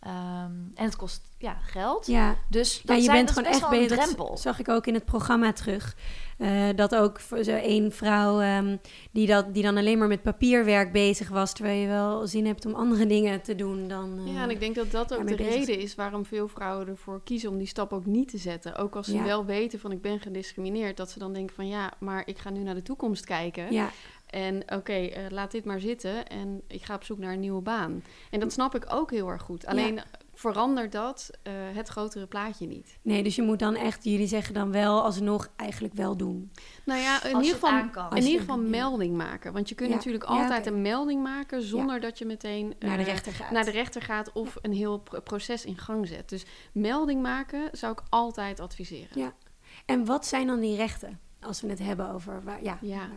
[0.00, 2.06] ehm, en het kost ja, geld.
[2.06, 2.36] Ja.
[2.48, 4.04] Dus Ja, dat je zijn bent dus gewoon echt bezig.
[4.04, 4.28] drempel.
[4.28, 5.96] Dat zag ik ook in het programma terug.
[6.38, 8.76] Eh, dat ook voor zo één vrouw ehm,
[9.10, 11.52] die, dat, die dan alleen maar met papierwerk bezig was.
[11.52, 14.20] Terwijl je wel zin hebt om andere dingen te doen dan.
[14.26, 16.88] eh, Ja, en ik denk dat dat ook de bezig reden is waarom veel vrouwen
[16.88, 18.76] ervoor kiezen om die stap ook niet te zetten.
[18.76, 19.22] Ook als ze Ja.
[19.24, 22.50] wel weten van ik ben gediscrimineerd, dat ze dan denken van ja, maar ik ga
[22.50, 23.72] nu naar de toekomst kijken.
[23.72, 23.90] ja,
[24.26, 27.62] En oké, eh, laat dit maar zitten en ik ga op zoek naar een nieuwe
[27.62, 28.02] baan.
[28.30, 29.66] En dat snap ik ook heel erg goed.
[29.66, 30.00] Alleen
[30.40, 32.98] verandert dat eh, het grotere plaatje niet.
[33.02, 36.52] nee, dus je moet dan echt, jullie zeggen dan wel alsnog eigenlijk wel doen.
[36.84, 39.52] Nou ja, in ieder geval, in ieder geval melding maken.
[39.52, 39.94] Want je kunt Ja.
[39.96, 43.50] natuurlijk Ja, altijd een melding maken zonder dat je meteen Naar de eh, rechter gaat.
[43.50, 46.28] naar de rechter gaat of een heel pro- proces in gang zet.
[46.28, 49.18] Dus melding maken zou ik altijd adviseren.
[49.20, 49.32] Ja.
[49.86, 51.20] En wat zijn dan die rechten?
[51.40, 52.42] Als we het hebben over...
[52.44, 53.08] Waar, ja, Ja.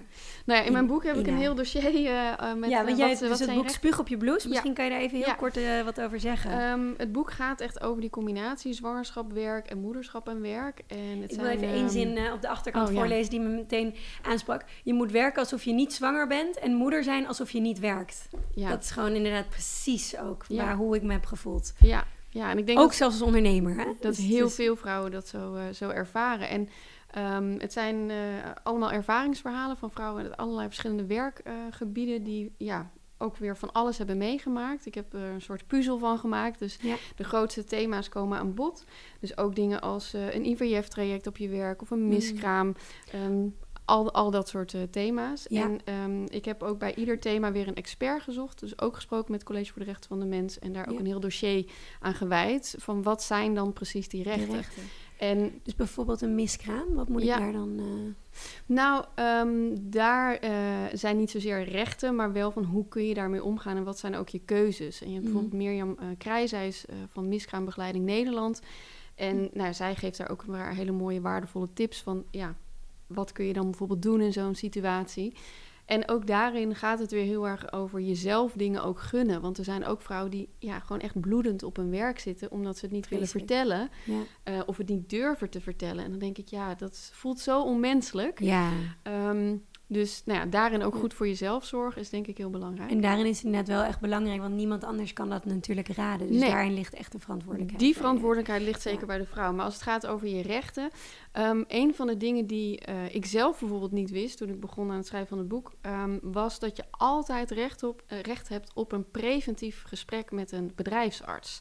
[0.45, 2.85] Nou ja, in mijn boek heb ik een heel dossier eh, eh, met ja, eh,
[2.85, 3.69] want jij wat, dus het boek.
[3.69, 4.43] Spuug op je blouse.
[4.43, 4.49] Ja.
[4.49, 5.33] Misschien kan je daar even heel Ja.
[5.33, 6.51] kort eh, wat over zeggen.
[6.51, 10.81] Ehm, het boek gaat echt over die combinatie zwangerschap, werk en moederschap en werk.
[10.87, 13.39] En het ik wil even één ehm, zin eh, op de achterkant oh, voorlezen die
[13.39, 14.65] me meteen aansprak.
[14.83, 18.29] Je moet werken alsof je niet zwanger bent en moeder zijn alsof je niet werkt.
[18.55, 21.73] Dat is gewoon inderdaad precies ook waar, hoe ik me heb gevoeld.
[21.79, 23.75] ja, ja, en ik denk Ook dat, zelfs als ondernemer.
[23.77, 23.85] Hè?
[23.85, 26.49] dat Dus heel veel vrouwen dat zo, eh, zo ervaren.
[26.49, 26.69] En
[27.13, 28.17] ehm, het zijn eh,
[28.63, 34.17] allemaal ervaringsverhalen van vrouwen uit allerlei verschillende werkgebieden die ja, ook weer van alles hebben
[34.17, 34.85] meegemaakt.
[34.85, 36.59] Ik heb er een soort puzzel van gemaakt.
[36.59, 36.95] Dus Ja.
[37.15, 38.85] de grootste thema's komen aan bod.
[39.19, 41.97] Dus ook dingen als eh, een IVF-traject op je werk of Mm.
[42.01, 42.75] een miskraam.
[43.11, 43.47] ehm,
[43.85, 45.45] al, al dat soort eh, thema's.
[45.49, 45.61] Ja.
[45.63, 48.59] En ehm, ik heb ook bij ieder thema weer een expert gezocht.
[48.59, 50.59] Dus ook gesproken met het College voor de Rechten van de Mens.
[50.59, 51.65] En daar ook een heel dossier
[51.99, 52.75] aan gewijd.
[52.79, 54.61] Van wat zijn dan precies die rechten.
[55.23, 57.35] En Dus bijvoorbeeld een miskraam, wat moet Ja.
[57.35, 57.79] ik daar dan...
[57.79, 57.85] eh,
[58.65, 60.51] nou, ehm, daar eh,
[60.93, 64.15] zijn niet zozeer rechten, maar wel van hoe kun je daarmee omgaan en wat zijn
[64.15, 65.01] ook je keuzes.
[65.01, 65.33] En je hebt Mhm.
[65.33, 68.61] bijvoorbeeld Mirjam Krij, zij is eh, van Miskraambegeleiding Nederland.
[69.15, 72.55] En nou, zij geeft daar ook maar hele mooie, waardevolle tips van, ja,
[73.07, 75.33] wat kun je dan bijvoorbeeld doen in zo'n situatie?
[75.85, 79.41] En ook daarin gaat het weer heel erg over jezelf dingen ook gunnen.
[79.41, 82.77] Want er zijn ook vrouwen die ja, gewoon echt bloedend op hun werk zitten, omdat
[82.77, 84.21] ze het niet willen vertellen ja.
[84.43, 86.03] eh, of het niet durven te vertellen.
[86.03, 88.39] En dan denk ik, ja, dat voelt zo onmenselijk.
[88.39, 88.71] ja,
[89.03, 89.55] Ehm,
[89.87, 92.89] dus nou ja, daarin ook goed voor jezelf zorgen is denk ik heel belangrijk.
[92.91, 96.27] en daarin is het net wel echt belangrijk, want niemand anders kan dat natuurlijk raden.
[96.27, 96.49] Dus Nee.
[96.49, 97.81] daarin ligt echt de verantwoordelijkheid.
[97.83, 99.05] Die verantwoordelijkheid ligt zeker Ja.
[99.05, 99.53] bij de vrouw.
[99.53, 100.89] Maar als het gaat over je rechten.
[101.31, 104.89] ehm, een van de dingen die eh, ik zelf bijvoorbeeld niet wist toen ik begon
[104.91, 105.71] aan het schrijven van het boek.
[105.81, 110.51] ehm, was dat je altijd recht, op, eh, recht hebt op een preventief gesprek met
[110.51, 111.59] een bedrijfsarts.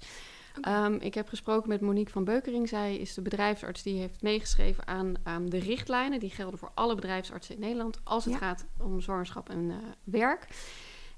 [0.61, 2.69] Ehm, ik heb gesproken met Monique van Beukering.
[2.69, 4.87] Zij is de bedrijfsarts die heeft meegeschreven
[5.25, 6.21] aan de richtlijnen.
[6.21, 8.39] Die gelden voor alle bedrijfsartsen in Nederland als het Ja.
[8.39, 10.47] gaat om zwangerschap en eh, werk.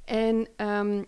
[0.04, 1.02] En ehm,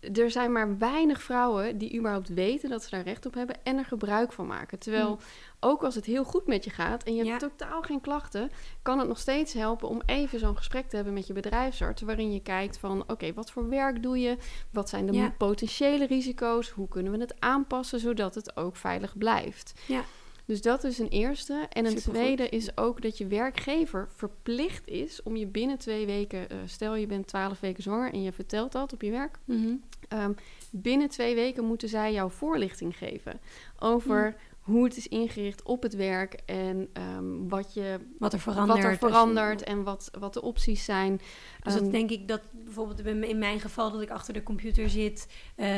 [0.00, 3.78] er zijn maar weinig vrouwen die überhaupt weten dat ze daar recht op hebben en
[3.78, 4.78] er gebruik van maken.
[4.78, 5.18] Terwijl
[5.60, 8.50] ook als het heel goed met je gaat en je hebt totaal geen klachten,
[8.82, 12.02] kan het nog steeds helpen om even zo'n gesprek te hebben met je bedrijfsarts.
[12.02, 14.36] Waarin je kijkt van oké, wat voor werk doe je?
[14.70, 15.34] Wat zijn de Ja.
[15.38, 16.68] potentiële risico's?
[16.70, 19.72] Hoe kunnen we het aanpassen zodat het ook veilig blijft?
[19.86, 20.02] Ja.
[20.48, 21.66] Dus dat is een eerste.
[21.72, 22.14] En een Supergoed.
[22.14, 26.94] tweede is ook dat je werkgever verplicht is om je binnen twee weken, eh, stel
[26.94, 29.74] je bent twaalf weken zwanger en je vertelt dat op je werk, Mhm.
[30.08, 30.32] Ehm,
[30.70, 33.40] binnen twee weken moeten zij jou voorlichting geven
[33.78, 34.36] over
[34.68, 38.68] hoe het is ingericht op het werk en ehm, wat, je, Wat er verandert.
[38.78, 41.16] wat er je- verandert en wat, wat de opties zijn.
[41.62, 44.90] Dus Ehm, dat denk ik dat bijvoorbeeld in mijn geval dat ik achter de computer
[44.90, 45.26] zit,
[45.56, 45.68] eh,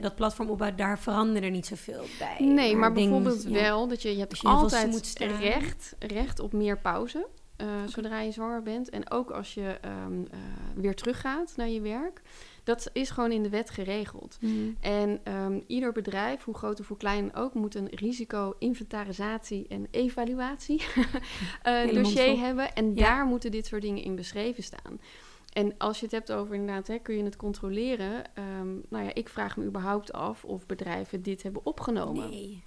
[0.00, 2.46] dat platform opbouw, daar veranderde niet zoveel bij.
[2.46, 6.78] nee, maar bijvoorbeeld wel dat je, je hebt je altijd moet recht, recht op meer
[6.78, 7.26] pauze.
[7.56, 8.88] eh, Zodra je zwanger bent.
[8.90, 10.38] En ook als je ehm, eh,
[10.74, 12.22] weer teruggaat naar je werk.
[12.66, 14.38] Dat is gewoon in de wet geregeld.
[14.40, 14.52] Mhm.
[14.80, 20.82] En ehm, ieder bedrijf, hoe groot of hoe klein ook, moet een risico-inventarisatie en evaluatie
[21.62, 22.74] eh, dossier hebben.
[22.74, 23.00] En Ja.
[23.06, 25.00] daar moeten dit soort dingen in beschreven staan.
[25.52, 28.34] En als je het hebt over inderdaad, hè, kun je het controleren?
[28.34, 32.30] Ehm, nou ja, ik vraag me überhaupt af of bedrijven dit hebben opgenomen.
[32.30, 32.62] Nee,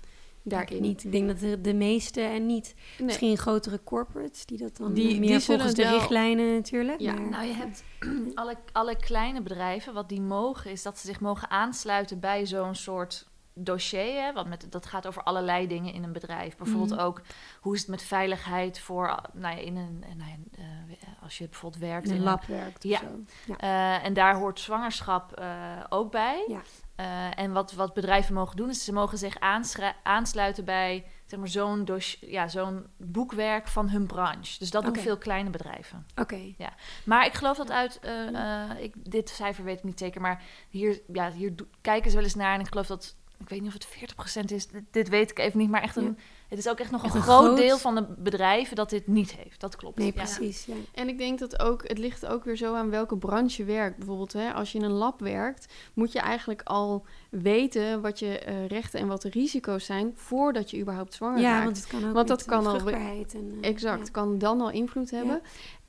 [0.50, 0.82] daarin.
[0.82, 1.04] niet.
[1.04, 2.76] Ik denk dat de, de meeste en niet.
[2.98, 3.06] Nee.
[3.08, 7.00] Misschien grotere corporates die dat dan Die- die meer zullen volgens de wel- richtlijnen natuurlijk.
[7.00, 7.84] Ja, maar- Nou, je hebt
[8.40, 12.76] alle, alle kleine bedrijven, wat die mogen, is dat ze zich mogen aansluiten bij zo'n
[12.76, 14.22] soort dossier.
[14.24, 16.58] Hè, wat met, dat gaat over allerlei dingen in een bedrijf.
[16.58, 17.00] Bijvoorbeeld Mhm.
[17.00, 17.22] ook
[17.60, 21.48] hoe is het met veiligheid voor, nou ja, in een, nou ja, eh, als je
[21.50, 23.00] bijvoorbeeld werkt in een in lab werkt of Ja.
[23.00, 23.06] zo.
[23.48, 23.58] Ja.
[24.00, 25.48] Eh, en daar hoort zwangerschap eh,
[25.90, 26.46] ook bij.
[26.48, 26.62] Ja.
[27.00, 29.36] Eh, en wat, wat bedrijven mogen doen, is ze mogen zich
[30.04, 31.88] aansluiten bij zeg maar, zo'n
[32.20, 34.60] ja, zo'n boekwerk van hun branche.
[34.60, 34.94] Dus dat Oké.
[34.94, 36.06] doen veel kleine bedrijven.
[36.16, 36.54] Oké.
[37.04, 40.44] Maar ik geloof dat uit, eh, eh, ik, dit cijfer weet ik niet zeker, maar
[40.70, 43.68] hier, ja, hier kijken ze wel eens naar en ik geloof dat ik weet niet
[43.68, 43.88] of het
[44.46, 46.24] 40% is, dit, dit weet ik even niet, maar echt een, Ja.
[46.50, 49.08] Het is ook echt nog een een groot groot- deel van de bedrijven dat dit
[49.08, 49.60] niet heeft.
[49.60, 49.98] Dat klopt.
[49.98, 50.66] Nee, precies.
[50.66, 50.74] Ja.
[50.94, 53.98] En ik denk dat ook, het ligt ook weer zo aan welke branche je werkt.
[53.98, 58.40] Bijvoorbeeld, hè, als je in een lab werkt, moet je eigenlijk al weten wat je
[58.40, 61.64] eh, rechten en wat de risico's zijn voordat je überhaupt zwanger Ja, raakt.
[61.64, 64.12] want het kan ook Want dat kan al- en, eh, Exact, ja.
[64.12, 65.42] kan dan al invloed hebben.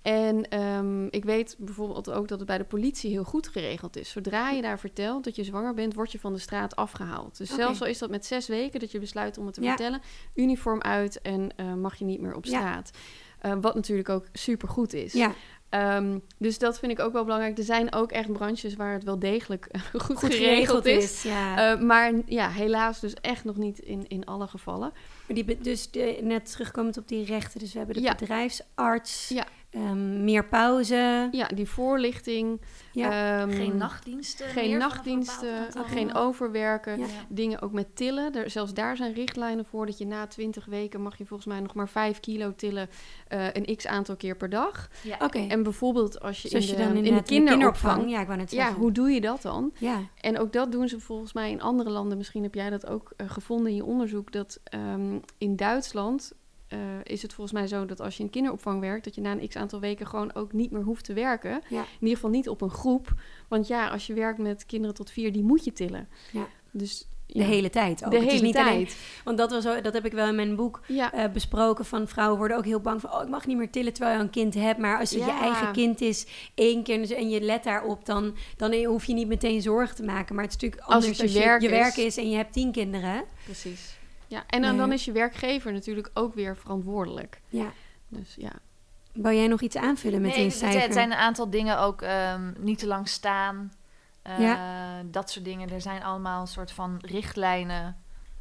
[0.03, 4.11] En ehm, ik weet bijvoorbeeld ook dat het bij de politie heel goed geregeld is.
[4.11, 7.39] Zodra je daar vertelt dat je zwanger bent, word je van de straat afgehaald.
[7.39, 9.69] Dus zelfs al is dat met zes weken dat je besluit om het te Ja.
[9.69, 10.01] vertellen,
[10.35, 12.51] uniform uit en eh, mag je niet meer op Ja.
[12.59, 12.91] straat.
[13.39, 15.13] Eh, wat natuurlijk ook super goed is.
[15.13, 15.33] Ja,
[15.71, 17.59] Ehm, dus dat vind ik ook wel belangrijk.
[17.59, 21.23] Er zijn ook echt branches waar het wel degelijk goed, goed geregeld, is.
[21.23, 21.73] Ja.
[21.73, 24.93] Eh, maar ja, helaas dus echt nog niet in, in alle gevallen.
[25.27, 27.61] Maar die, dus de, net terugkomend op die rechten.
[27.61, 28.15] Dus we hebben de Ja.
[28.15, 29.47] bedrijfsarts, Ja.
[29.71, 31.29] Ehm, meer pauze.
[31.31, 32.61] Ja, die voorlichting.
[32.93, 33.41] Ja.
[33.41, 36.99] ehm, Geen nachtdiensten Geen nachtdiensten, geen overwerken.
[36.99, 37.07] Ja.
[37.29, 38.35] Dingen ook met tillen.
[38.35, 41.61] Er, zelfs daar zijn richtlijnen voor dat je na 20 weken mag je volgens mij
[41.61, 42.89] nog maar 5 kilo tillen.
[43.29, 44.89] eh, een x aantal keer per dag.
[45.03, 45.17] Ja.
[45.23, 45.39] Oké.
[45.49, 48.11] En bijvoorbeeld als je Zoals in je de, dan in de kinderopvang.
[48.11, 49.73] Ja, ik wou net Ja, hoe doe je dat dan?
[49.79, 52.17] Ja, En ook dat doen ze volgens mij in andere landen.
[52.19, 54.33] Misschien heb jij dat ook eh, gevonden in je onderzoek.
[54.33, 56.33] Dat ehm, in Duitsland
[56.71, 59.33] eh, is het volgens mij zo dat als je in kinderopvang werkt, dat je na
[59.33, 61.51] een x aantal weken gewoon ook niet meer hoeft te werken.
[61.69, 61.81] Ja.
[61.81, 63.15] In ieder geval niet op een groep.
[63.49, 66.09] Want ja, als je werkt met kinderen tot vier, die moet je tillen.
[66.33, 66.47] Ja.
[66.71, 68.11] Dus de ja, hele tijd ook.
[68.11, 68.67] de Het is hele niet tijd.
[68.69, 68.89] alleen-
[69.25, 71.85] want dat, was, dat heb ik wel in mijn boek Ja, eh, besproken.
[71.85, 73.13] Van vrouwen worden ook heel bang van...
[73.15, 74.79] oh, ik mag niet meer tillen terwijl je een kind hebt.
[74.79, 77.17] Maar als het je eigen kind is, één keer...
[77.17, 80.35] en je let daarop, dan, dan hoef je niet meteen zorgen te maken.
[80.35, 81.73] Maar het is natuurlijk Als anders het je werk je is.
[81.73, 82.17] werk is...
[82.17, 83.25] en je hebt tien kinderen.
[83.45, 83.99] precies.
[84.31, 84.81] Ja, en dan, Nee.
[84.81, 87.40] dan is je werkgever natuurlijk ook weer verantwoordelijk.
[87.49, 87.73] Ja.
[88.09, 88.53] Dus ja.
[89.12, 90.81] Wou jij nog iets aanvullen met Nee, zijn- cijfer?
[90.81, 93.73] het zijn een aantal dingen ook ehm, niet te lang staan.
[94.23, 95.03] Eh, Ja.
[95.05, 95.71] Dat soort dingen.
[95.71, 97.97] Er zijn allemaal een soort van richtlijnen.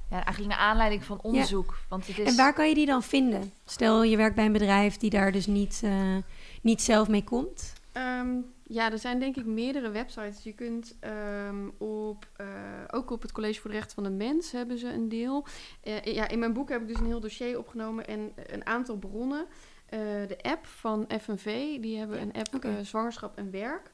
[0.09, 1.77] Ja, eigenlijk naar aanleiding van onderzoek.
[1.89, 2.27] Want het is...
[2.27, 3.51] En waar kan je die dan vinden?
[3.65, 6.15] Stel, je werkt bij een bedrijf die daar dus niet, eh,
[6.61, 7.73] niet zelf mee komt.
[7.91, 8.27] Ehm,
[8.69, 10.43] ja, er zijn denk ik meerdere websites.
[10.43, 12.47] Je kunt ehm, op, eh,
[12.87, 15.45] ook op het College voor de Rechten van de Mens hebben ze een deel.
[15.81, 18.97] Eh, ja, in mijn boek heb ik dus een heel dossier opgenomen en een aantal
[18.97, 19.45] bronnen.
[19.85, 23.91] Eh, de app van FNV, die hebben een app Zwangerschap en Werk.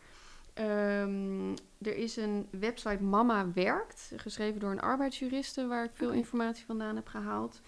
[0.54, 6.66] Ehm, er is een website Mama Werkt, geschreven door een arbeidsjuriste, waar ik veel informatie
[6.66, 7.62] vandaan heb gehaald.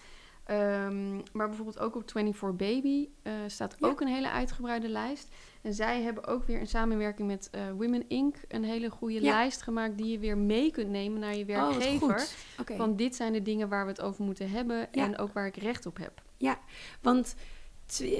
[0.44, 3.08] Ehm, maar bijvoorbeeld ook op 24 Baby
[3.46, 3.88] staat Ja.
[3.88, 5.28] ook een hele uitgebreide lijst.
[5.62, 8.36] En zij hebben ook weer in samenwerking met eh, Women Inc.
[8.48, 9.32] een hele goede Ja.
[9.32, 12.18] lijst gemaakt die je weer mee kunt nemen naar je Oh, werkgever.
[12.18, 12.34] goed.
[12.60, 12.76] Oké.
[12.76, 15.04] van dit zijn de dingen waar we het over moeten hebben Ja.
[15.04, 16.22] en ook waar ik recht op heb.
[17.02, 17.34] Want t-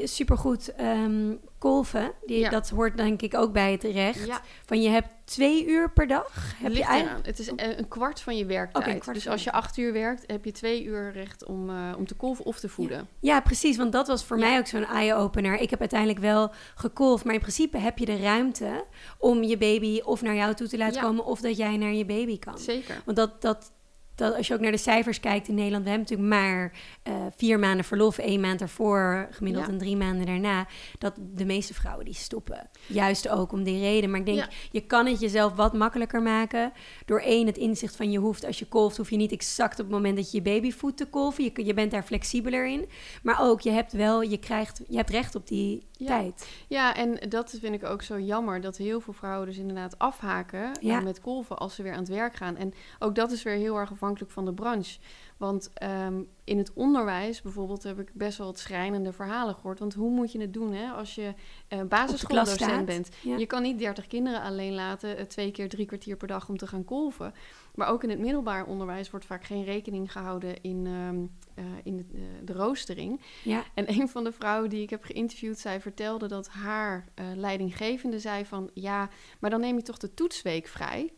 [0.04, 2.50] supergoed, ehm kolven, die, Ja.
[2.50, 4.26] dat hoort denk ik ook bij het recht.
[4.26, 6.54] Ja, Van je hebt twee uur per dag.
[6.56, 7.26] Heb het je eigenlijk...
[7.26, 9.14] Het is eh, een kwart van je werktijd.
[9.14, 12.14] Dus als je acht uur werkt, heb je twee uur recht om, eh, om te
[12.14, 13.08] kolven of te voeden.
[13.20, 13.76] Ja, precies.
[13.76, 15.60] Want dat was voor mij ook zo'n eye-opener.
[15.60, 17.24] Ik heb uiteindelijk wel gekolfd.
[17.24, 18.84] Maar in principe heb je de ruimte
[19.18, 21.24] om je baby of naar jou toe te laten komen...
[21.24, 22.58] of dat jij naar je baby kan.
[22.58, 23.02] Zeker.
[23.04, 23.72] Want dat, dat,
[24.18, 25.84] dat, als je ook naar de cijfers kijkt in Nederland...
[25.84, 28.18] we hebben natuurlijk maar eh, vier maanden verlof.
[28.18, 29.72] één maand ervoor, gemiddeld Ja.
[29.72, 30.66] en drie maanden daarna.
[30.98, 32.68] Dat de meeste vrouwen die stoppen.
[32.86, 34.10] Juist ook om die reden.
[34.10, 34.48] Maar ik denk, Ja.
[34.70, 36.72] je kan het jezelf wat makkelijker maken...
[37.06, 38.44] door één, het inzicht van je hoeft...
[38.44, 40.96] als je kolft, hoef je niet exact op het moment dat je je baby voedt
[40.96, 41.44] te kolven.
[41.44, 42.88] Je, je bent daar flexibeler in.
[43.22, 44.80] Maar ook, je hebt wel, je krijgt...
[44.88, 46.06] je hebt recht op die Ja.
[46.06, 46.48] tijd.
[46.68, 50.70] Ja, en dat vind ik ook zo jammer dat heel veel vrouwen dus inderdaad afhaken
[50.80, 50.98] Ja.
[50.98, 52.56] eh, met kolven als ze weer aan het werk gaan.
[52.56, 54.98] En ook dat is weer heel erg afhankelijk van de branche.
[55.36, 59.78] Want ehm, in het onderwijs bijvoorbeeld heb ik best wel wat schrijnende verhalen gehoord.
[59.78, 61.34] Want hoe moet je het doen hè, als je
[61.68, 63.08] eh basisschooldocent bent?
[63.22, 63.36] Ja.
[63.36, 66.56] Je kan niet 30 kinderen alleen laten, eh, twee keer drie kwartier per dag om
[66.56, 67.34] te gaan kolven.
[67.78, 71.18] Maar ook in het middelbaar onderwijs wordt vaak geen rekening gehouden in, ehm,
[71.54, 73.20] eh, in de, eh, de roostering.
[73.44, 77.26] Ja, En een van de vrouwen die ik heb geïnterviewd, zij vertelde dat haar eh,
[77.34, 78.70] leidinggevende zei van...
[78.74, 81.12] ja, maar dan neem je toch de toetsweek vrij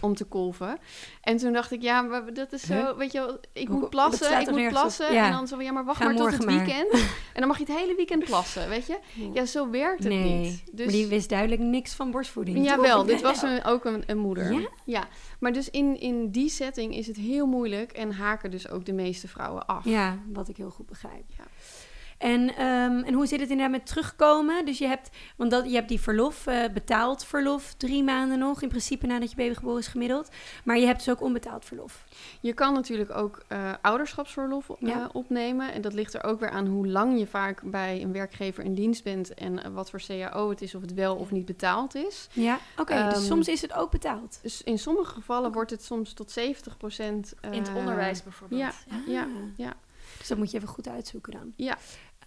[0.00, 0.78] om te kolven.
[1.20, 2.96] En toen dacht ik, ja, maar dat is zo, Huh?
[2.96, 5.12] weet je wel, ik moet plassen, ik moet plassen.
[5.12, 5.26] Ja.
[5.26, 6.54] En dan zo ja, maar wacht Ga maar tot het maar.
[6.54, 6.92] weekend.
[7.34, 8.98] En dan mag je het hele weekend plassen, weet je?
[9.32, 10.38] Ja, zo werkt het nee.
[10.38, 10.62] niet.
[10.72, 10.84] Dus...
[10.84, 12.64] Maar die wist duidelijk niks van borstvoeding.
[12.64, 14.52] Jawel, dit was een, ook een, een moeder.
[14.52, 14.68] Ja?
[14.84, 15.08] ja.
[15.38, 18.92] Maar dus in, in die setting is het heel moeilijk en haken dus ook de
[18.92, 19.84] meeste vrouwen af.
[19.84, 21.24] Ja, wat ik heel goed begrijp.
[21.36, 21.44] Ja.
[22.24, 24.64] En, ehm, en hoe zit het inderdaad met terugkomen?
[24.64, 28.62] Dus je hebt, want dat, je hebt die verlof, uh, betaald verlof, drie maanden nog,
[28.62, 30.28] in principe nadat je baby geboren is gemiddeld.
[30.64, 32.04] Maar je hebt dus ook onbetaald verlof.
[32.40, 35.72] Je kan natuurlijk ook uh, ouderschapsverlof uh, opnemen.
[35.72, 38.74] En dat ligt er ook weer aan hoe lang je vaak bij een werkgever in
[38.74, 42.28] dienst bent en wat voor CAO het is, of het wel of niet betaald is.
[42.32, 42.94] Ja, oké.
[42.94, 44.38] dus ehm, soms is het ook betaald.
[44.42, 47.34] Dus in sommige gevallen wordt het soms tot 70 procent.
[47.50, 48.60] in het onderwijs bijvoorbeeld.
[48.60, 48.72] Ja,
[49.06, 49.76] ja, ja.
[50.18, 51.52] Dus dat moet je even goed uitzoeken dan.
[51.56, 51.78] Ja.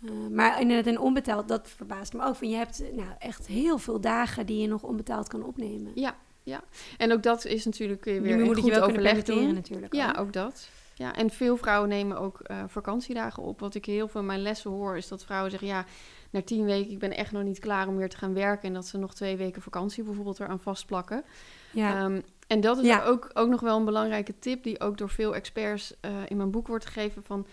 [0.02, 2.36] Uh, maar inderdaad, en onbetaald, dat verbaast me ook.
[2.36, 5.92] Van je hebt nou, echt heel veel dagen die je nog onbetaald kan opnemen.
[5.96, 6.64] Ja, ja.
[6.98, 9.54] En ook dat is natuurlijk weer je moet je wel overleg doen.
[9.54, 9.94] natuurlijk.
[9.94, 10.70] Ja, ook dat.
[10.96, 13.60] Ja, en veel vrouwen nemen ook uh, vakantiedagen op.
[13.60, 15.70] Wat ik heel veel in mijn lessen hoor, is dat vrouwen zeggen...
[15.70, 15.86] ja,
[16.30, 18.68] na tien weken, ik ben echt nog niet klaar om weer te gaan werken...
[18.68, 21.24] en dat ze nog twee weken vakantie bijvoorbeeld eraan vastplakken.
[21.72, 22.04] Ja.
[22.04, 23.04] Um, en dat is ja.
[23.04, 24.64] ook, ook nog wel een belangrijke tip...
[24.64, 27.48] die ook door veel experts uh, in mijn boek wordt gegeven van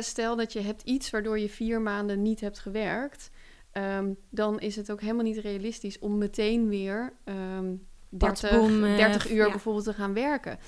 [0.00, 3.30] stel dat je hebt iets waardoor je vier maanden niet hebt gewerkt,
[3.72, 7.86] um, dan is het ook helemaal niet realistisch om meteen weer um,
[8.18, 8.50] 30,
[8.96, 10.58] 30 uur bijvoorbeeld te gaan werken.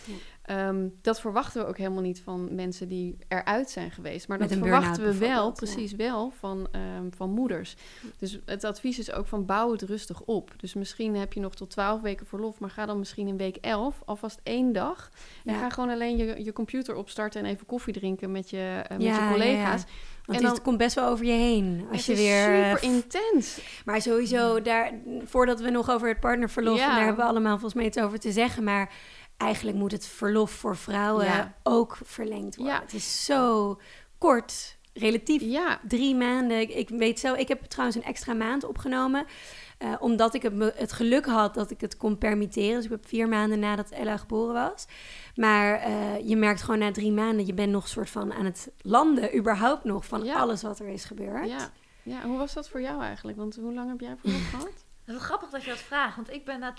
[0.46, 4.28] Ehm, dat verwachten we ook helemaal niet van mensen die eruit zijn geweest.
[4.28, 7.76] Maar dat verwachten we wel, precies wel, van, um, van moeders.
[8.18, 10.52] Dus het advies is ook van bouw het rustig op.
[10.56, 13.56] Dus misschien heb je nog tot 12 weken verlof, maar ga dan misschien in week
[13.56, 15.10] 11 alvast één dag.
[15.44, 18.98] En ga gewoon alleen je, je computer opstarten en even koffie drinken met je, uh,
[18.98, 19.84] met je collega's.
[20.26, 21.86] Want het komt best wel over je heen.
[21.92, 22.42] Als je weer.
[22.42, 23.60] Super intens.
[23.84, 24.92] Maar sowieso, daar,
[25.24, 26.78] voordat we nog over het partnerverlof.
[26.78, 26.86] Ja.
[26.94, 28.64] daar hebben we allemaal volgens mij iets over te zeggen.
[28.64, 28.92] Maar
[29.36, 32.80] eigenlijk moet het verlof voor vrouwen ook verlengd worden.
[32.80, 33.78] Het is zo
[34.18, 35.80] kort, relatief ja.
[35.88, 36.78] drie maanden.
[36.78, 39.26] Ik weet zo, ik heb trouwens een extra maand opgenomen.
[39.78, 42.74] Uh, omdat ik het, het, geluk had dat ik het kon permitteren.
[42.74, 44.86] Dus ik heb vier maanden nadat Ella geboren was.
[45.34, 48.70] Maar uh, je merkt gewoon na drie maanden, je bent nog soort van aan het
[48.82, 50.36] landen, überhaupt nog, van ja.
[50.36, 51.48] alles wat er is gebeurd.
[51.48, 51.70] Ja.
[52.02, 53.38] ja, hoe was dat voor jou eigenlijk?
[53.38, 54.85] Want hoe lang heb jij verlof gehad?
[55.06, 56.74] Het is grappig dat je dat vraagt, want ik ben na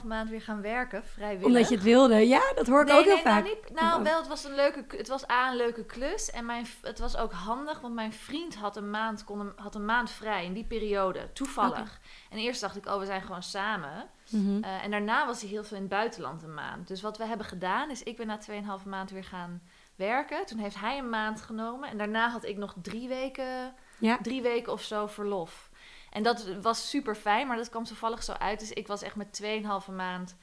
[0.00, 1.46] 2,5 maand weer gaan werken, vrijwillig.
[1.46, 3.44] Omdat je het wilde, ja, dat hoor ik ook heel nee, vaak.
[3.44, 6.46] Nou, niet, nou wel, het was een leuke, het was A, een leuke klus en
[6.46, 9.84] mijn, het was ook handig, want mijn vriend had een maand, kon een, had een
[9.84, 12.00] maand vrij in die periode, toevallig.
[12.30, 14.08] En eerst dacht ik, oh, we zijn gewoon samen.
[14.28, 16.88] Mm uh, en daarna was hij heel veel in het buitenland een maand.
[16.88, 18.38] Dus wat we hebben gedaan, is ik ben na
[18.80, 19.62] 2,5 maand weer gaan
[19.96, 20.46] werken.
[20.46, 24.18] Toen heeft hij een maand genomen en daarna had ik nog drie weken, ja.
[24.22, 25.70] drie weken of zo verlof.
[26.12, 28.60] En dat was super fijn, maar dat kwam toevallig zo uit.
[28.60, 30.36] Dus ik was echt met 2,5 maand.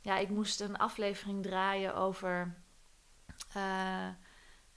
[0.00, 2.54] Ja, ik moest een aflevering draaien over
[3.56, 3.62] uh,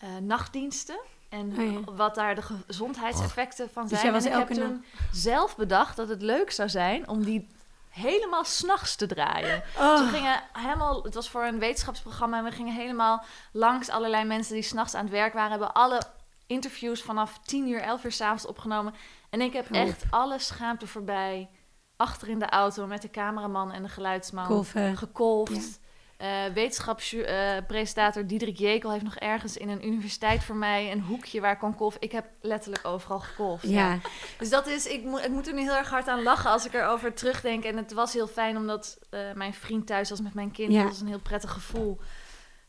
[0.03, 0.99] uh, nachtdiensten.
[1.29, 4.13] En oh wat daar de gezondheidseffecten van dus zijn.
[4.13, 7.47] Dus en ik heb toen zelf bedacht dat het leuk zou zijn om die
[7.89, 9.63] helemaal s'nachts te draaien.
[9.77, 9.97] Oh.
[9.97, 14.23] Dus we gingen helemaal, het was voor een wetenschapsprogramma en we gingen helemaal langs allerlei
[14.23, 15.49] mensen die s'nachts aan het werk waren.
[15.49, 16.01] Hebben alle
[16.47, 18.93] interviews vanaf 10 uur, 11 uur s'avonds opgenomen.
[19.31, 21.49] En ik heb echt alle schaamte voorbij.
[21.95, 24.45] Achter in de auto met de cameraman en de geluidsman.
[24.45, 24.97] Kolven.
[24.97, 25.79] Gekolfd.
[26.19, 26.47] Ja.
[26.47, 31.41] Uh, wetenschapspresentator uh, Diederik Jekel heeft nog ergens in een universiteit voor mij een hoekje
[31.41, 32.01] waar ik kon kolven.
[32.01, 33.67] Ik heb letterlijk overal gekolfd.
[33.67, 33.99] Ja.
[34.37, 36.65] Dus dat is, ik, mo ik moet er nu heel erg hard aan lachen als
[36.65, 37.63] ik erover terugdenk.
[37.63, 40.71] En het was heel fijn omdat uh, mijn vriend thuis was met mijn kind.
[40.71, 40.81] Ja.
[40.81, 41.99] Dat was een heel prettig gevoel.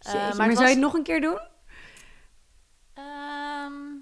[0.05, 1.39] Maar, maar zou je het nog een keer doen?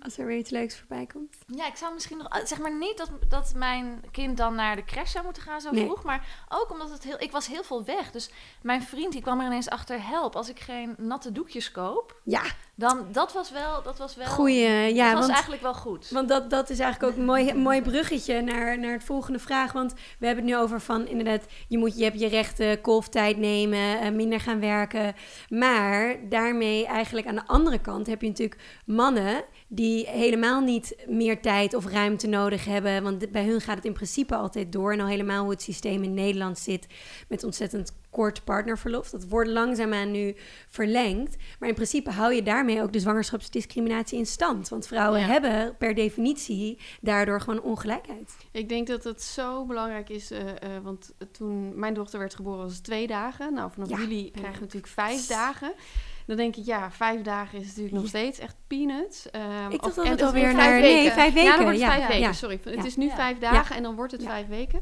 [0.03, 1.37] Als er weer iets leuks voorbij komt.
[1.47, 2.29] Ja, ik zou misschien nog...
[2.29, 5.61] Eh, zeg maar niet dat, dat mijn kind dan naar de crash zou moeten gaan
[5.61, 6.03] zo vroeg.
[6.03, 7.21] Maar ook omdat het heel...
[7.21, 8.11] Ik was heel veel weg.
[8.11, 8.31] Dus
[8.63, 10.07] mijn vriend die kwam er ineens achter...
[10.07, 12.21] Help, als ik geen natte doekjes koop...
[12.25, 12.43] Ja.
[12.75, 13.83] Dan, dat was wel...
[13.83, 15.11] Dat was wel Goeie, ja.
[15.11, 16.11] Dat was eigenlijk wel goed.
[16.11, 19.73] Want dat, dat is eigenlijk ook een mooi, mooi bruggetje naar, naar het volgende vraag.
[19.73, 21.45] Want we hebben het nu over van inderdaad...
[21.69, 25.15] Je, moet, je hebt je rechten, kolftijd nemen, uh, minder gaan werken.
[25.49, 31.41] Maar daarmee eigenlijk aan de andere kant heb je natuurlijk mannen die helemaal niet meer
[31.41, 33.03] tijd of ruimte nodig hebben.
[33.03, 34.93] Want bij hun gaat het in principe altijd door.
[34.93, 36.87] En al helemaal hoe het systeem in Nederland zit
[37.29, 39.11] met ontzettend kort partnerverlof.
[39.11, 40.37] Dat wordt langzaamaan nu
[40.69, 41.37] verlengd.
[41.59, 44.69] Maar in principe hou je daarmee ook de zwangerschapsdiscriminatie in stand.
[44.69, 48.37] Want vrouwen hebben per definitie daardoor gewoon ongelijkheid.
[48.53, 50.33] Ik denk dat het zo belangrijk is.
[50.33, 50.45] Uh, uh,
[50.83, 53.55] want toen mijn dochter werd geboren was het twee dagen.
[53.55, 55.73] Nou, vanaf juli krijgen we natuurlijk vijf dagen.
[56.31, 59.27] Dan denk ik, ja, vijf dagen is natuurlijk nog steeds echt peanuts.
[59.33, 60.81] Um, ik dacht dat het alweer naar...
[60.81, 60.97] Weken.
[60.97, 61.51] Nee, vijf weken.
[61.51, 62.61] Ja, dan wordt het vijf weken, sorry.
[62.65, 64.81] Het is nu vijf dagen en dan wordt het vijf weken.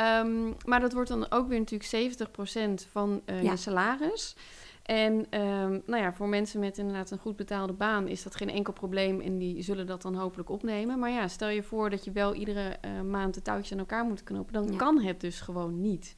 [0.00, 2.16] Um, maar dat wordt dan ook weer natuurlijk
[2.86, 4.36] 70% van uh, je salaris.
[4.82, 8.50] En um, nou ja, voor mensen met inderdaad een goed betaalde baan is dat geen
[8.50, 10.98] enkel probleem en die zullen dat dan hopelijk opnemen.
[10.98, 14.04] Maar ja, stel je voor dat je wel iedere uh, maand de touwtjes aan elkaar
[14.04, 16.14] moet knopen, dan kan het dus gewoon niet.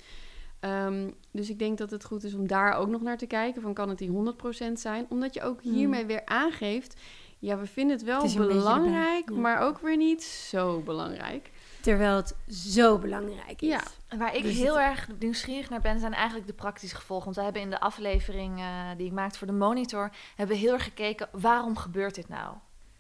[0.66, 3.62] Um, dus ik denk dat het goed is om daar ook nog naar te kijken.
[3.62, 5.06] Van kan het die 100% zijn?
[5.08, 6.96] Omdat je ook hiermee weer aangeeft
[7.38, 9.40] ja, we vinden het wel Het belangrijk, erbij, ja.
[9.40, 11.50] maar ook weer niet zo belangrijk.
[11.80, 13.68] Terwijl het zo belangrijk is.
[13.68, 13.82] Ja.
[14.18, 17.24] Waar ik Dus heel het- erg nieuwsgierig naar ben, zijn eigenlijk de praktische gevolgen.
[17.24, 20.62] Want we hebben in de aflevering eh, die ik maakte voor de monitor, hebben we
[20.62, 22.54] heel erg gekeken, waarom gebeurt dit nou?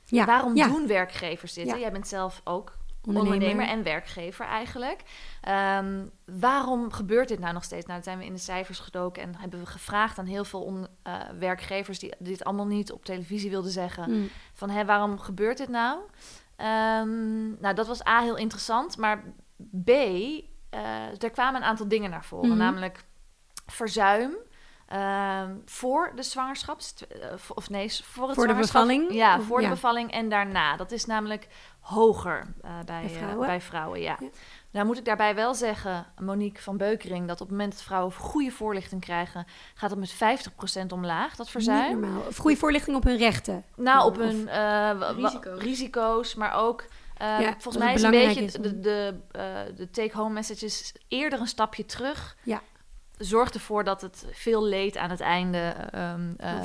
[0.04, 0.66] Ja, Waarom ja.
[0.68, 1.66] doen werkgevers dit?
[1.66, 2.72] Jij bent zelf ook
[3.06, 3.32] Ondernemer.
[3.32, 5.02] ondernemer, en werkgever eigenlijk.
[5.40, 7.86] Ehm, waarom gebeurt dit nou nog steeds?
[7.86, 10.86] Nou, zijn we in de cijfers gedoken en hebben we gevraagd aan heel veel on-
[11.02, 14.10] eh, werkgevers die dit allemaal niet op televisie wilden zeggen.
[14.10, 14.28] Mm.
[14.52, 15.98] Van hé, waarom gebeurt dit nou?
[16.56, 19.22] Ehm, nou, dat was A heel interessant, maar
[19.84, 22.58] B, eh, er kwamen een aantal dingen naar voren, Mhm.
[22.58, 23.04] namelijk
[23.66, 24.34] verzuim.
[24.86, 26.80] Ehm, voor de zwangerschap,
[27.54, 29.12] of nee, voor, het Voor de bevalling?
[29.12, 30.76] Ja, voor de bevalling en daarna.
[30.76, 31.48] Dat is namelijk
[31.80, 33.46] hoger eh, bij, Bij eh, vrouwen?
[33.46, 34.00] bij vrouwen.
[34.00, 34.16] Ja.
[34.20, 34.28] Ja.
[34.70, 38.12] Nou moet ik daarbij wel zeggen, Monique van Beukering, dat op het moment dat vrouwen
[38.12, 41.92] goede voorlichting krijgen, gaat het met 50% omlaag, dat verzuim.
[42.00, 42.22] Niet normaal.
[42.28, 43.64] Of goede voorlichting op hun rechten.
[43.76, 45.62] Nou, op Of- hun eh, Risico's.
[45.62, 46.84] risico's, maar ook...
[47.16, 49.42] eh, Ja, dat volgens mij is een beetje is de, de, eh,
[49.76, 52.36] de take-home messages eerder een stapje terug.
[52.42, 52.60] Ja.
[53.18, 55.74] Zorgt ervoor dat het veel leed aan het einde...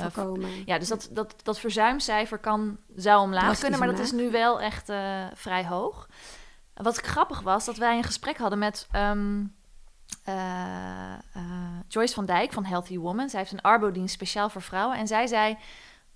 [0.00, 0.50] voorkomen.
[0.64, 4.30] ja, dus dat, dat, dat verzuimcijfer kan, zou omlaag Drastisch kunnen, maar dat is nu
[4.30, 6.08] wel echt eh, vrij hoog.
[6.74, 9.44] Wat grappig was, dat wij een gesprek hadden met ehm,
[10.24, 11.42] eh, eh,
[11.88, 13.28] Joyce van Dijk van Healthy Woman.
[13.28, 14.96] Zij heeft een arbodienst speciaal voor vrouwen.
[14.96, 15.56] En zij zei,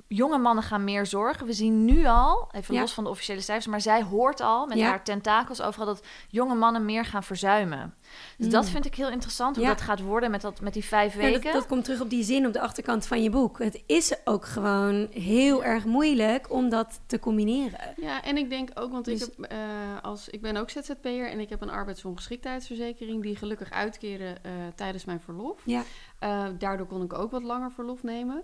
[0.09, 1.47] jonge mannen gaan meer zorgen.
[1.47, 2.81] We zien nu al, even Ja.
[2.81, 3.67] los van de officiële cijfers...
[3.67, 4.89] maar zij hoort al met Ja.
[4.89, 5.87] haar tentakels overal...
[5.87, 7.95] dat jonge mannen meer gaan verzuimen.
[8.37, 8.53] Dus Mm.
[8.53, 9.71] dat vind ik heel interessant, hoe Ja.
[9.71, 11.43] dat gaat worden met, dat, met die vijf Ja, weken.
[11.43, 13.59] dat, dat komt terug op die zin op de achterkant van je boek.
[13.59, 17.81] Het is ook gewoon heel erg moeilijk om dat te combineren.
[17.97, 19.59] Ja, en ik denk ook, want ik, Dus- heb, eh,
[20.03, 25.05] als, ik ben ook ZZP'er en ik heb een arbeidsongeschiktheidsverzekering die gelukkig uitkeerde eh, tijdens
[25.05, 25.61] mijn verlof.
[25.65, 25.83] Ja.
[26.19, 28.43] Eh, daardoor kon ik ook wat langer verlof nemen.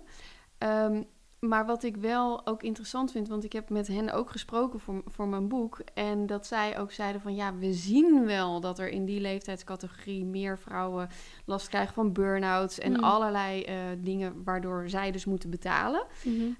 [0.57, 1.01] Ehm,
[1.43, 5.01] maar wat ik wel ook interessant vind, want ik heb met hen ook gesproken voor,
[5.05, 5.81] voor mijn boek.
[5.93, 10.25] En dat zij ook zeiden van ja, we zien wel dat er in die leeftijdscategorie
[10.25, 11.09] meer vrouwen
[11.45, 13.03] last krijgen van burn-outs en Mm.
[13.03, 16.05] allerlei eh, dingen waardoor zij dus moeten betalen.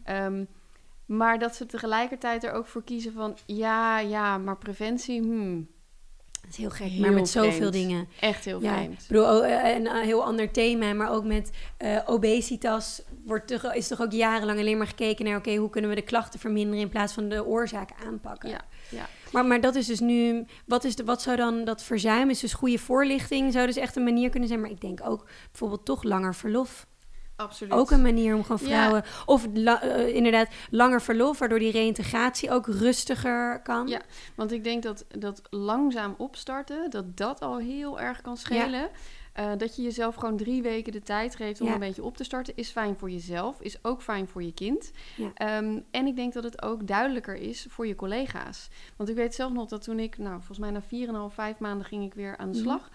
[0.03, 0.45] Ehm,
[1.05, 3.37] maar dat ze tegelijkertijd er ook voor kiezen van...
[3.45, 5.67] ja, ja, maar preventie, hmm,
[6.43, 7.73] Dat is heel gek, Heel maar met zoveel vreemd.
[7.73, 8.07] dingen.
[8.19, 9.01] echt heel Ja, vreemd.
[9.01, 13.47] Ik bedoel, oh, eh, een eh, heel ander thema, maar ook met eh, obesitas wordt
[13.47, 15.37] toch, is toch ook jarenlang alleen maar gekeken naar...
[15.37, 18.49] oké, hoe kunnen we de klachten verminderen in plaats van de oorzaak aanpakken.
[18.49, 19.09] Ja, ja.
[19.31, 20.45] Maar, maar dat is dus nu...
[20.65, 22.29] Wat, is de, wat zou dan dat verzuim?
[22.29, 23.53] Is dus goede voorlichting?
[23.53, 24.61] Zou dus echt een manier kunnen zijn.
[24.61, 26.87] Maar ik denk ook bijvoorbeeld toch langer verlof.
[27.35, 27.73] Absoluut.
[27.73, 28.67] Ook een manier om gewoon Ja.
[28.75, 29.03] vrouwen...
[29.25, 33.87] Of la- eh, inderdaad langer verlof, waardoor die reïntegratie ook rustiger kan.
[33.87, 34.01] Ja.
[34.35, 38.89] Want ik denk dat, dat langzaam opstarten, dat dat al heel erg kan schelen.
[39.33, 41.73] Eh, dat je jezelf gewoon drie weken de tijd geeft om Ja.
[41.73, 44.91] een beetje op te starten, is fijn voor jezelf, is ook fijn voor je kind.
[45.15, 45.31] Ja.
[45.33, 48.69] Ehm, en ik denk dat het ook duidelijker is voor je collega's.
[48.95, 51.85] Want ik weet zelf nog dat toen ik, nou, volgens mij na 4,5, 5 maanden
[51.87, 52.67] ging ik weer aan de Mhm.
[52.67, 52.89] slag.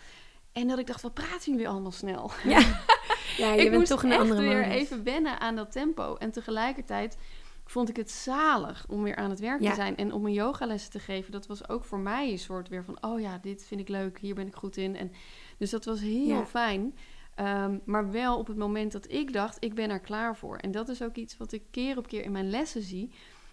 [0.60, 2.30] En dat ik dacht, wat praten jullie allemaal snel?
[2.44, 2.58] Ja,
[3.36, 6.16] ja je ik bent moest toch een echt andere weer even wennen aan dat tempo.
[6.16, 7.16] En tegelijkertijd
[7.64, 9.68] vond ik het zalig om weer aan het werk Ja.
[9.68, 9.96] te zijn.
[9.96, 12.98] En om een yogalessen te geven, dat was ook voor mij een soort weer van...
[13.00, 14.96] oh ja, dit vind ik leuk, hier ben ik goed in.
[14.96, 15.12] En,
[15.58, 16.46] dus dat was heel Ja.
[16.46, 16.94] fijn.
[17.34, 20.56] Ehm, maar wel op het moment dat ik dacht, ik ben er klaar voor.
[20.56, 23.10] En dat is ook iets wat ik keer op keer in mijn lessen zie.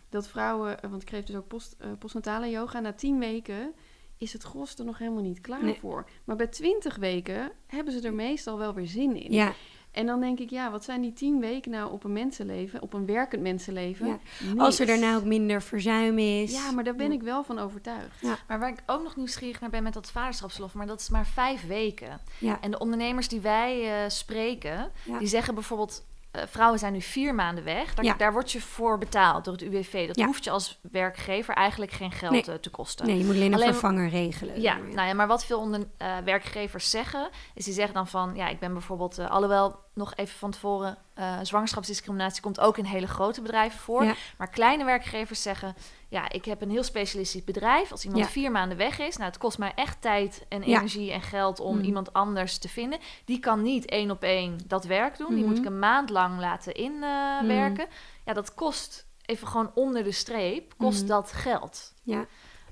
[0.09, 2.79] Dat vrouwen, eh, want ik geef dus ook post, eh, postnatale yoga...
[2.79, 3.73] na tien weken
[4.17, 5.77] is het gros er nog helemaal niet klaar Nee.
[5.79, 6.05] voor.
[6.23, 9.31] Maar bij twintig weken hebben ze er meestal wel weer zin in.
[9.31, 9.53] Ja,
[9.91, 12.93] En dan denk ik, ja, wat zijn die tien weken nou op een mensenleven, op
[12.93, 14.07] een werkend mensenleven?
[14.07, 14.19] Ja.
[14.57, 16.51] Als er daarna ook minder verzuim is.
[16.53, 17.13] Ja, maar daar ben Ja.
[17.13, 18.21] ik wel van overtuigd.
[18.21, 18.37] Ja.
[18.47, 21.25] Maar waar ik ook nog nieuwsgierig naar ben met dat vaderschapsverlof, maar dat is maar
[21.27, 22.21] vijf weken.
[22.39, 22.61] Ja.
[22.61, 25.19] En de ondernemers die wij eh, spreken, Ja.
[25.19, 26.05] die zeggen bijvoorbeeld...
[26.35, 27.93] eh, vrouwen zijn nu vier maanden weg.
[27.93, 28.13] Daar, Ja.
[28.13, 30.07] daar word je voor betaald door het UWV.
[30.07, 30.25] Dat Ja.
[30.25, 32.43] hoeft je als werkgever eigenlijk geen geld Nee.
[32.45, 33.05] eh, te kosten.
[33.05, 34.61] Nee, je moet alleen een vervanger regelen.
[34.61, 38.31] Ja, nou ja, maar wat veel onder, eh, werkgevers zeggen, is die zeggen dan van,
[38.35, 42.85] ja, ik ben bijvoorbeeld, eh, alhoewel nog even van tevoren, eh, zwangerschapsdiscriminatie komt ook in
[42.85, 44.03] hele grote bedrijven voor.
[44.03, 44.13] Ja.
[44.37, 45.75] Maar kleine werkgevers zeggen,
[46.09, 47.91] ja, ik heb een heel specialistisch bedrijf.
[47.91, 48.29] Als iemand Ja.
[48.29, 50.77] vier maanden weg is, nou, het kost mij echt tijd en Ja.
[50.77, 51.83] energie en geld om Mm.
[51.83, 52.99] iemand anders te vinden.
[53.25, 55.29] Die kan niet één op één dat werk doen.
[55.29, 55.47] Die Mhm.
[55.47, 57.87] moet ik een maand lang laten inwerken.
[58.25, 61.07] Ja, dat kost even gewoon onder de streep, kost Mhm.
[61.07, 61.93] dat geld.
[62.03, 62.25] Ja.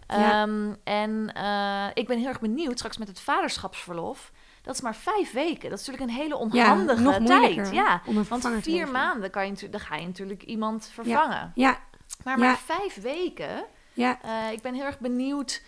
[0.07, 0.41] Ja.
[0.43, 4.31] Ehm, en eh, ik ben heel erg benieuwd straks met het vaderschapsverlof.
[4.63, 5.69] Dat is maar vijf weken.
[5.69, 7.73] Dat is natuurlijk een hele onhandige nog moeilijker tijd.
[7.75, 11.51] Ja, want vier maanden kan je dan ga je natuurlijk iemand vervangen.
[11.55, 11.79] Ja,
[12.23, 12.45] Maar Ja.
[12.45, 13.65] maar vijf weken.
[13.93, 14.19] ja.
[14.21, 15.61] eh, ik ben heel erg benieuwd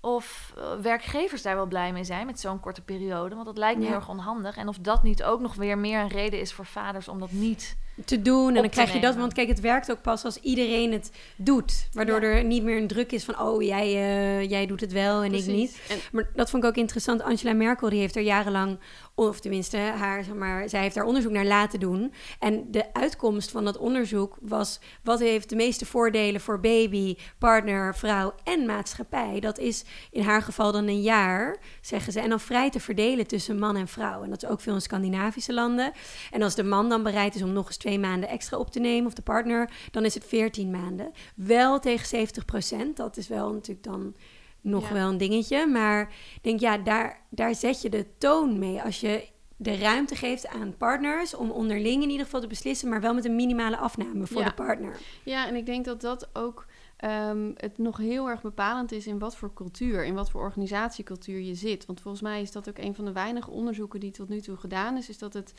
[0.00, 3.34] of eh, werkgevers daar wel blij mee zijn met zo'n korte periode.
[3.34, 3.88] Want dat lijkt me Ja.
[3.90, 4.56] heel erg onhandig.
[4.56, 7.30] En of dat niet ook nog weer meer een reden is voor vaders om dat
[7.32, 8.48] niet te doen.
[8.48, 9.16] En dan krijg je dat.
[9.16, 11.88] Want kijk, het werkt ook pas als iedereen het doet.
[11.92, 13.40] Waardoor er niet meer een druk is van...
[13.40, 15.80] oh, jij, uh, jij doet het wel en ik niet.
[16.12, 17.22] Maar dat vond ik ook interessant.
[17.22, 18.78] Angela Merkel die heeft er jarenlang...
[19.14, 22.12] of tenminste, haar, zeg maar, zij heeft daar onderzoek naar laten doen.
[22.38, 24.80] En de uitkomst van dat onderzoek was...
[25.02, 29.40] wat heeft de meeste voordelen voor baby, partner, vrouw en maatschappij?
[29.40, 32.20] Dat is in haar geval dan een jaar, zeggen ze.
[32.20, 34.22] En dan vrij te verdelen tussen man en vrouw.
[34.22, 35.92] En dat is ook veel in Scandinavische landen.
[36.30, 38.80] En als de man dan bereid is om nog eens twee maanden extra op te
[38.80, 41.12] nemen, of de partner, dan is het 14 maanden.
[41.34, 42.96] Wel tegen 70 procent.
[42.96, 44.14] Dat is wel natuurlijk dan
[44.62, 45.66] nog wel een dingetje.
[45.66, 46.02] Maar
[46.34, 48.82] ik denk, ja, daar, daar zet je de toon mee.
[48.82, 53.00] Als je de ruimte geeft aan partners om onderling in ieder geval te beslissen, maar
[53.00, 54.98] wel met een minimale afname voor de partner.
[55.24, 56.66] Ja, en ik denk dat dat ook
[57.04, 61.40] um, het nog heel erg bepalend is in wat voor cultuur, in wat voor organisatiecultuur
[61.40, 61.86] je zit.
[61.86, 64.56] Want volgens mij is dat ook een van de weinige onderzoeken die tot nu toe
[64.56, 65.54] gedaan is, is dat het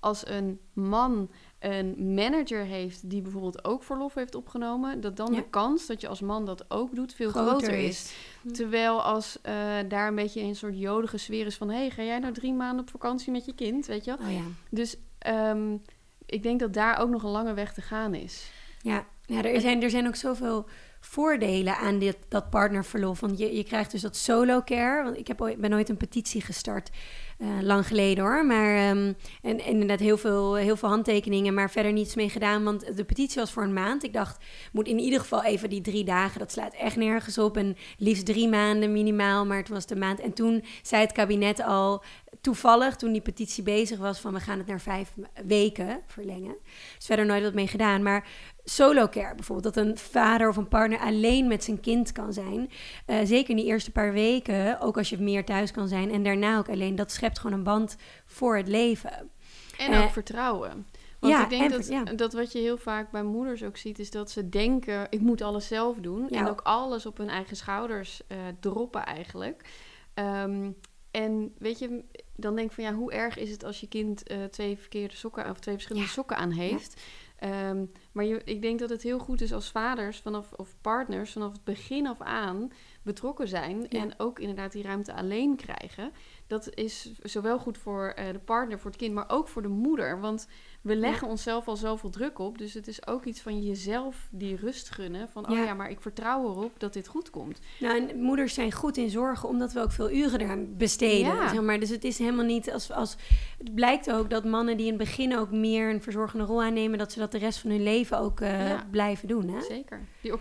[0.00, 5.48] als een man een manager heeft die bijvoorbeeld ook verlof heeft opgenomen, dat dan de
[5.50, 8.14] kans dat je als man dat ook doet veel groter, is.
[8.42, 8.52] Hm.
[8.52, 9.52] Terwijl als uh,
[9.88, 12.80] daar een beetje een soort jodige sfeer is van, hey, ga jij nou drie maanden
[12.80, 14.12] op vakantie met je kind, weet je?
[14.12, 14.42] Oh, ja.
[14.70, 14.96] Dus
[15.26, 15.82] um,
[16.26, 18.50] ik denk dat daar ook nog een lange weg te gaan is.
[18.82, 20.68] Ja, ja er, zijn, er zijn ook zoveel
[21.00, 23.20] voordelen aan dit, dat partnerverlof.
[23.20, 25.02] Want je, je krijgt dus dat solo care.
[25.04, 26.90] Want ik heb, ben ooit een petitie gestart
[27.38, 28.46] uh, lang geleden hoor.
[28.46, 32.64] Maar um, en, inderdaad heel veel, heel veel handtekeningen, maar verder niets mee gedaan.
[32.64, 34.04] Want de petitie was voor een maand.
[34.04, 36.38] Ik dacht, moet in ieder geval even die drie dagen.
[36.38, 37.56] Dat slaat echt nergens op.
[37.56, 40.20] En liefst drie maanden minimaal, maar het was de maand.
[40.20, 42.02] En toen zei het kabinet al
[42.40, 45.12] toevallig, toen die petitie bezig was, van we gaan het naar vijf
[45.46, 46.56] weken verlengen.
[46.96, 48.02] Dus verder nooit wat mee gedaan.
[48.02, 48.26] Maar
[48.68, 52.70] solo care bijvoorbeeld, dat een vader of een partner alleen met zijn kind kan zijn.
[53.06, 56.10] Uh, zeker in die eerste paar weken, ook als je meer thuis kan zijn.
[56.10, 59.30] En daarna ook alleen, dat schept gewoon een band voor het leven.
[59.78, 60.86] En ook uh, vertrouwen.
[61.18, 62.02] Want ja, ik denk dat, ja.
[62.04, 65.42] dat wat je heel vaak bij moeders ook ziet, is dat ze denken: ik moet
[65.42, 66.26] alles zelf doen.
[66.30, 66.38] Ja.
[66.38, 69.68] En ook alles op hun eigen schouders uh, droppen eigenlijk.
[70.14, 70.76] Um,
[71.10, 72.04] en weet je,
[72.36, 75.16] dan denk ik van ja, hoe erg is het als je kind uh, twee verkeerde
[75.16, 77.02] sokken of twee verschillende sokken aan heeft?
[77.44, 81.32] Um, maar je, ik denk dat het heel goed is als vaders vanaf, of partners
[81.32, 82.72] vanaf het begin af aan
[83.02, 83.88] betrokken zijn.
[83.88, 86.12] En ook inderdaad die ruimte alleen krijgen.
[86.46, 89.68] Dat is zowel goed voor uh, de partner, voor het kind, maar ook voor de
[89.68, 90.20] moeder.
[90.20, 90.48] Want
[90.80, 92.58] we leggen onszelf al zoveel druk op.
[92.58, 95.28] Dus het is ook iets van jezelf die rust gunnen.
[95.28, 95.74] Van, oh ja.
[95.74, 97.60] maar ik vertrouw erop dat dit goed komt.
[97.80, 101.34] Nou, en moeders zijn goed in zorgen, omdat we ook veel uren eraan besteden.
[101.34, 101.48] Ja.
[101.48, 101.80] Zeg maar.
[101.80, 103.16] Dus het is helemaal niet als, als...
[103.58, 106.98] Het blijkt ook dat mannen die in het begin ook meer een verzorgende rol aannemen...
[106.98, 109.60] dat ze dat de rest van hun leven ook uh, blijven doen, hè?
[109.60, 110.06] Zeker.
[110.20, 110.32] Die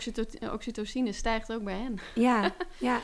[0.52, 1.98] oxytocine stijgt ook bij hen.
[2.16, 3.02] Ja, ja.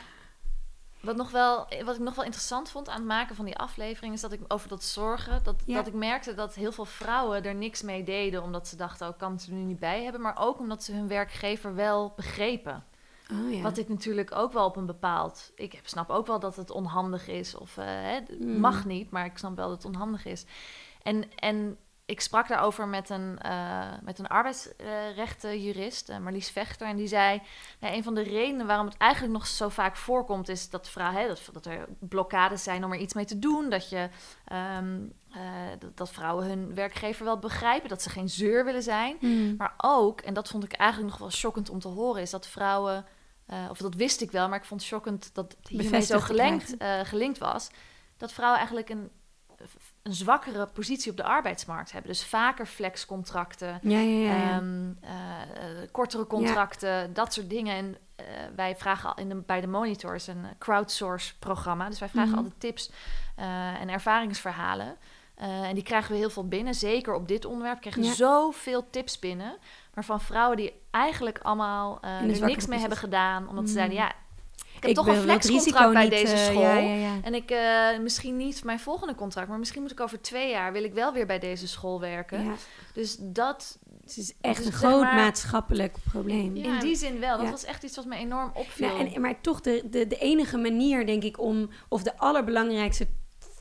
[1.04, 4.14] Wat, nog wel, wat ik nog wel interessant vond aan het maken van die aflevering...
[4.14, 5.40] is dat ik over dat zorgen...
[5.42, 8.42] dat, dat ik merkte dat heel veel vrouwen er niks mee deden...
[8.42, 10.20] omdat ze dachten, oh, kan ze er nu niet bij hebben...
[10.20, 12.84] maar ook omdat ze hun werkgever wel begrepen.
[13.32, 13.62] Oh, ja.
[13.62, 15.52] Wat ik natuurlijk ook wel op een bepaald...
[15.54, 18.60] Ik snap ook wel dat het onhandig is of uh, hè, mm.
[18.60, 19.10] mag niet...
[19.10, 20.44] maar ik snap wel dat het onhandig is.
[21.02, 26.86] En, en ik sprak daarover met een, uh, met een arbeidsrechtenjurist, uh, Marlies Vechter.
[26.86, 27.42] En die zei:
[27.80, 31.20] nou, een van de redenen waarom het eigenlijk nog zo vaak voorkomt, is dat, vrouwen,
[31.20, 33.70] hè, dat, dat er blokkades zijn om er iets mee te doen.
[33.70, 34.08] Dat, je,
[34.78, 35.40] um, uh,
[35.78, 39.16] dat, dat, vrouwen hun werkgever wel begrijpen, dat ze geen zeur willen zijn.
[39.20, 39.54] Mm.
[39.56, 42.46] Maar ook, en dat vond ik eigenlijk nog wel shockend om te horen, is dat
[42.46, 43.06] vrouwen.
[43.70, 47.38] of dat wist ik wel, maar ik vond het shockend dat hiermee zo gelinkt, gelinkt
[47.38, 47.70] was.
[48.16, 49.10] Dat vrouwen eigenlijk een
[50.04, 52.10] een zwakkere positie op de arbeidsmarkt hebben.
[52.10, 55.10] Dus vaker flexcontracten, ja, ja, ja, um, uh,
[55.90, 57.76] kortere contracten, dat soort dingen.
[57.76, 58.26] En uh,
[58.56, 61.88] wij vragen al in de, bij de monitors een crowdsource programma.
[61.88, 62.44] Dus wij vragen mm -hmm.
[62.44, 62.90] altijd tips
[63.38, 64.96] uh, en ervaringsverhalen.
[65.36, 66.74] en die krijgen we heel veel binnen.
[66.74, 69.56] Zeker op dit onderwerp krijgen we zoveel tips binnen.
[69.94, 73.48] Maar van vrouwen die eigenlijk allemaal er niks mee hebben gedaan.
[73.48, 73.68] Omdat mm.
[73.68, 74.12] ze zeiden, ja,
[74.80, 76.62] heb toch een flexcontract bij deze school.
[76.62, 77.14] Uh, ja, ja, ja.
[77.22, 80.72] En ik uh, misschien niet mijn volgende contract, maar misschien moet ik over twee jaar
[80.72, 82.56] wil ik wel weer bij deze school werken.
[82.92, 83.78] Dus dat.
[84.00, 86.56] Het is echt dus een groot maar, maatschappelijk probleem.
[86.56, 87.38] In die zin wel.
[87.38, 88.98] Dat was echt iets wat me enorm opviel.
[88.98, 93.06] en, maar toch de, de, de enige manier, denk ik, om, of de allerbelangrijkste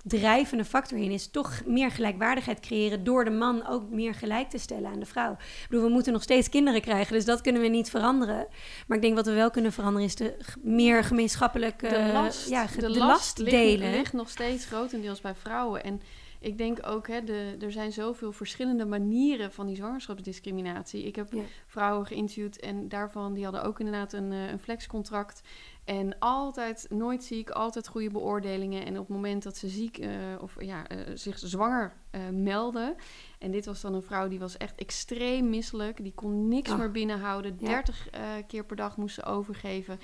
[0.03, 4.57] drijvende factor in is toch meer gelijkwaardigheid creëren door de man ook meer gelijk te
[4.57, 5.31] stellen aan de vrouw.
[5.31, 8.47] Ik bedoel, we moeten nog steeds kinderen krijgen, dus dat kunnen we niet veranderen.
[8.87, 12.65] Maar ik denk wat we wel kunnen veranderen is de meer gemeenschappelijk de last, ja,
[12.65, 13.79] de, de last, last delen.
[13.79, 16.01] Ligt, ligt nog steeds grotendeels bij vrouwen en
[16.43, 21.03] ik denk ook, hè, de, er zijn zoveel verschillende manieren van die zwangerschapsdiscriminatie.
[21.03, 21.33] Ik heb
[21.67, 25.41] vrouwen geïnterviewd en daarvan, die hadden ook inderdaad een, eh, een flexcontract.
[25.85, 28.85] En altijd, nooit ziek, altijd goede beoordelingen.
[28.85, 30.09] En op het moment dat ze ziek uh,
[30.41, 32.95] of ja, uh, zich zwanger uh, melden.
[33.39, 36.03] En dit was dan een vrouw die was echt extreem misselijk.
[36.03, 36.77] Die kon niks oh.
[36.77, 37.57] meer binnenhouden.
[37.57, 38.41] 30 ja.
[38.41, 39.99] keer per dag moest ze overgeven.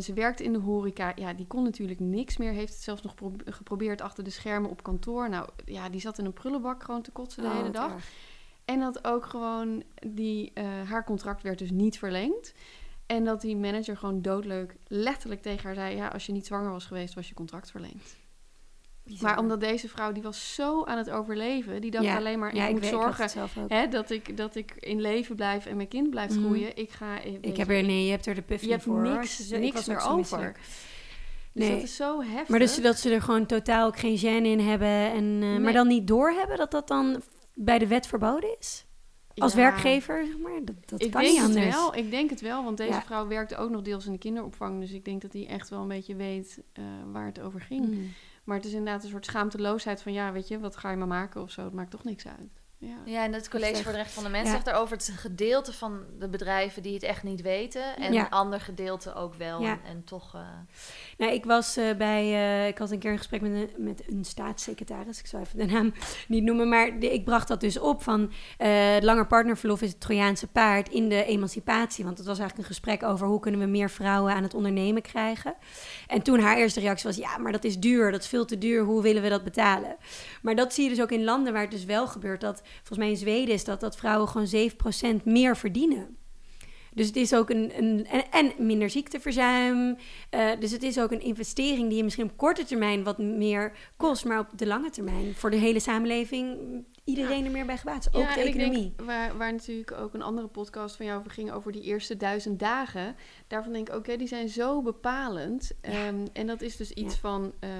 [0.00, 1.12] ze werkte in de horeca.
[1.14, 2.52] Ja, die kon natuurlijk niks meer.
[2.52, 5.28] Heeft het zelfs nog geprobeerd achter de schermen op kantoor.
[5.28, 7.92] Nou ja, die zat in een prullenbak gewoon te kotsen de oh, hele dag.
[7.92, 8.10] Erg.
[8.64, 10.52] En dat ook gewoon die,
[10.84, 12.54] haar contract werd dus niet verlengd.
[13.12, 15.96] En dat die manager gewoon doodleuk letterlijk tegen haar zei...
[15.96, 18.16] ja, als je niet zwanger was geweest, was je contract verlengd.
[19.20, 21.80] Maar omdat deze vrouw, die was zo aan het overleven...
[21.80, 23.28] die dacht alleen maar, ik ja, moet ik zorgen
[23.68, 25.66] hè, dat, ik, dat ik in leven blijf...
[25.66, 26.44] en mijn kind blijft mm.
[26.44, 26.76] groeien.
[26.76, 27.20] Ik ga...
[27.40, 29.04] Ik heb er, nee, je hebt er de puff je voor.
[29.04, 30.52] Je hebt niks, niks meer over.
[31.52, 31.74] Dus nee.
[31.74, 32.48] dat is zo heftig.
[32.48, 35.12] Maar dus dat ze er gewoon totaal ook geen gêne in hebben...
[35.12, 35.58] En, uh, nee.
[35.58, 37.22] maar dan niet doorhebben dat dat dan
[37.54, 38.84] bij de wet verboden is?
[39.36, 41.64] Als werkgever, zeg maar, dat, dat ik kan denk niet anders.
[41.64, 41.94] Het wel.
[41.94, 44.80] Ik denk het wel, want deze vrouw werkte ook nog deels in de kinderopvang.
[44.80, 47.86] Dus ik denk dat hij echt wel een beetje weet uh, waar het over ging.
[47.86, 48.10] Mm.
[48.44, 50.12] Maar het is inderdaad een soort schaamteloosheid van...
[50.12, 51.64] ja, weet je, wat ga je maar maken of zo?
[51.64, 52.61] Het maakt toch niks uit.
[52.84, 54.92] Ja, ja en het College voor de Rechten van de Mens zegt daarover...
[54.92, 57.96] het is een gedeelte van de bedrijven die het echt niet weten...
[57.96, 59.64] en een ander gedeelte ook wel.
[59.64, 60.34] En, en, toch...
[60.34, 60.40] Uh...
[61.18, 62.24] Nou, ik was uh, bij...
[62.24, 65.18] Uh, ik had een keer een gesprek met een, met een staatssecretaris.
[65.18, 65.92] Ik zal even de naam
[66.28, 66.68] niet noemen.
[66.68, 68.32] Maar de, ik bracht dat dus op van...
[68.56, 72.04] het langer partnerverlof is het Trojaanse paard in de emancipatie.
[72.04, 73.26] Want het was eigenlijk een gesprek over...
[73.26, 75.54] hoe kunnen we meer vrouwen aan het ondernemen krijgen.
[76.06, 77.16] En toen haar eerste reactie was...
[77.16, 78.82] ja, maar dat is duur, dat is veel te duur.
[78.82, 79.96] Hoe willen we dat betalen?
[80.42, 82.40] Maar dat zie je dus ook in landen waar het dus wel gebeurt...
[82.40, 84.70] dat volgens mij in Zweden is dat dat vrouwen gewoon
[85.20, 86.16] 7% meer verdienen.
[86.94, 89.96] Dus het is ook een, een en, en minder ziekteverzuim.
[90.34, 93.72] Uh, dus het is ook een investering die je misschien op korte termijn wat meer
[93.96, 96.58] kost, maar op de lange termijn voor de hele samenleving
[97.04, 98.14] iedereen er meer bij gebaat is.
[98.14, 98.92] Ook ja, de economie.
[98.96, 102.16] Denk, waar, waar natuurlijk ook een andere podcast van jou over ging over die eerste
[102.16, 103.16] duizend dagen.
[103.46, 105.72] Daarvan denk ik, oké, die zijn zo bepalend.
[106.08, 107.70] Um, en dat is dus iets van uh,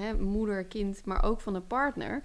[0.00, 2.22] hè, moeder, kind, maar ook van de partner.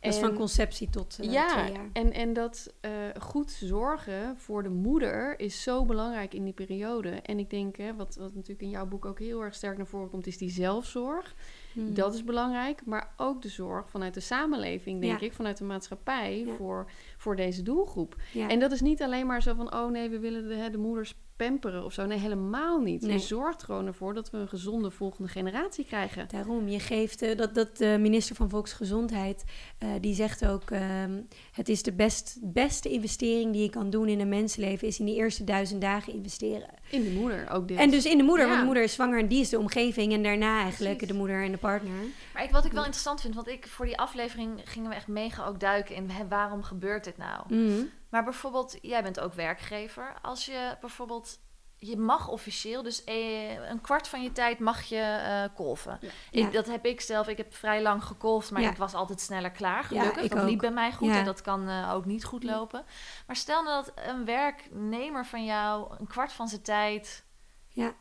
[0.00, 1.88] Dat is van conceptie tot uh, ja, twee jaar.
[1.92, 7.10] En, en dat uh, goed zorgen voor de moeder is zo belangrijk in die periode.
[7.10, 9.86] En ik denk, hè, wat, wat natuurlijk in jouw boek ook heel erg sterk naar
[9.86, 11.34] voren komt, is die zelfzorg.
[11.72, 11.94] Hmm.
[11.94, 12.86] Dat is belangrijk.
[12.86, 17.62] Maar ook de zorg vanuit de samenleving, denk ik, vanuit de maatschappij voor, voor deze
[17.62, 18.16] doelgroep.
[18.32, 18.48] Ja.
[18.48, 20.78] En dat is niet alleen maar zo van, oh nee, we willen de, hè, de
[20.78, 21.14] moeders
[21.44, 22.06] pamperen of zo.
[22.06, 23.06] Nee, helemaal niet.
[23.06, 26.28] Je zorgt gewoon ervoor dat we een gezonde volgende generatie krijgen.
[26.28, 29.44] Daarom, je geeft uh, dat, dat de minister van Volksgezondheid,
[29.78, 30.80] uh, die zegt ook: uh,
[31.52, 35.06] het is de best, beste investering die je kan doen in een mensenleven, is in
[35.06, 36.68] die eerste duizend dagen investeren.
[36.90, 37.68] In de moeder ook.
[37.68, 37.78] Dit.
[37.78, 40.12] En dus in de moeder, want de moeder is zwanger en die is de omgeving
[40.12, 42.04] en daarna eigenlijk de moeder en de partner.
[42.34, 45.08] Maar ik, wat ik wel interessant vind, want ik voor die aflevering gingen we echt
[45.08, 47.54] mega ook duiken in waarom gebeurt dit nou?
[47.54, 50.18] Mm maar bijvoorbeeld, jij bent ook werkgever.
[50.22, 51.38] Als je bijvoorbeeld
[51.80, 56.00] je mag officieel, dus eh, een kwart van je tijd mag je uh, kolven.
[56.30, 57.28] Ik, Dat heb ik zelf.
[57.28, 59.84] Ik heb vrij lang gekolfd, maar ik was altijd sneller klaar.
[59.84, 60.28] Gelukkig.
[60.28, 62.84] dat liep bij mij goed en dat kan uh, ook niet goed lopen.
[63.26, 67.24] Maar stel nou dat een werknemer van jou een kwart van zijn tijd.
[67.68, 67.94] Ja.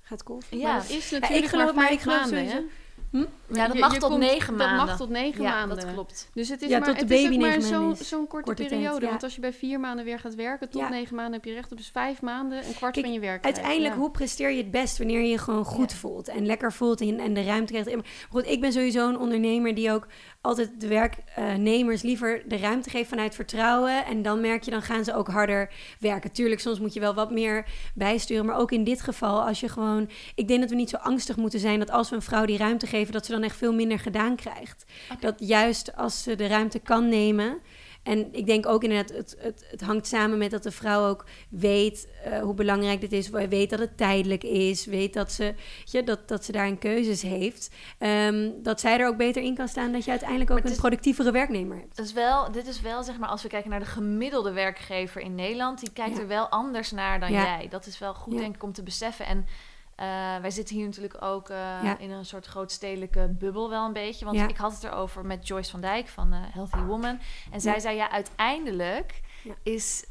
[0.00, 0.58] Gaat kolven.
[0.58, 2.70] Ja, dat is natuurlijk ik geloof, maar ik maanden.
[3.10, 3.24] Hm?
[3.52, 4.76] Ja, dat mag tot negen maanden.
[4.76, 5.76] Dat mag tot negen ja, maanden.
[5.76, 6.30] dat klopt.
[6.34, 9.06] Dus het is maar, het is maar zo'n zo korte, periode.
[9.06, 11.72] Want als je bij vier maanden weer gaat werken, tot negen maanden heb je recht
[11.72, 13.44] op dus vijf maanden, een kwart van je werk.
[13.44, 17.00] Uiteindelijk, hoe presteer je het best wanneer je je gewoon goed voelt en lekker voelt
[17.00, 17.94] en, en de ruimte krijgt.
[17.94, 20.06] Maar goed, ik ben sowieso een ondernemer die ook
[20.40, 24.04] altijd de werknemers liever de ruimte geeft vanuit vertrouwen.
[24.04, 26.32] En dan merk je, dan gaan ze ook harder werken.
[26.32, 28.46] Tuurlijk, soms moet je wel wat meer bijsturen.
[28.46, 30.10] Maar ook in dit geval, als je gewoon.
[30.34, 32.58] Ik denk dat we niet zo angstig moeten zijn dat als we een vrouw die
[32.58, 34.84] ruimte geven, dat ze dan echt veel minder gedaan krijgt.
[35.20, 37.58] Dat juist als ze de ruimte kan nemen.
[38.02, 41.24] En ik denk ook inderdaad, het, het, het hangt samen met dat de vrouw ook
[41.48, 43.30] weet uh, hoe belangrijk dit is.
[43.30, 44.86] Weet dat het tijdelijk is.
[44.86, 47.70] Weet dat ze, ja, dat, dat ze daarin keuzes heeft.
[47.98, 49.92] Um, dat zij er ook beter in kan staan.
[49.92, 51.96] Dat je uiteindelijk ook een productievere werknemer hebt.
[51.96, 55.20] Dat is wel, dit is wel, zeg maar, als we kijken naar de gemiddelde werkgever
[55.20, 55.80] in Nederland.
[55.80, 57.66] Die kijkt er wel anders naar dan jij.
[57.70, 59.26] Dat is wel goed, denk ik, om te beseffen.
[59.26, 59.46] En
[60.00, 64.24] uh, wij zitten hier natuurlijk ook uh, in een soort grootstedelijke bubbel wel een beetje.
[64.24, 64.48] Want ja.
[64.48, 67.18] ik had het erover met Joyce van Dijk van uh, Healthy Woman.
[67.50, 69.20] En zij zei, ja, uiteindelijk
[69.62, 70.04] is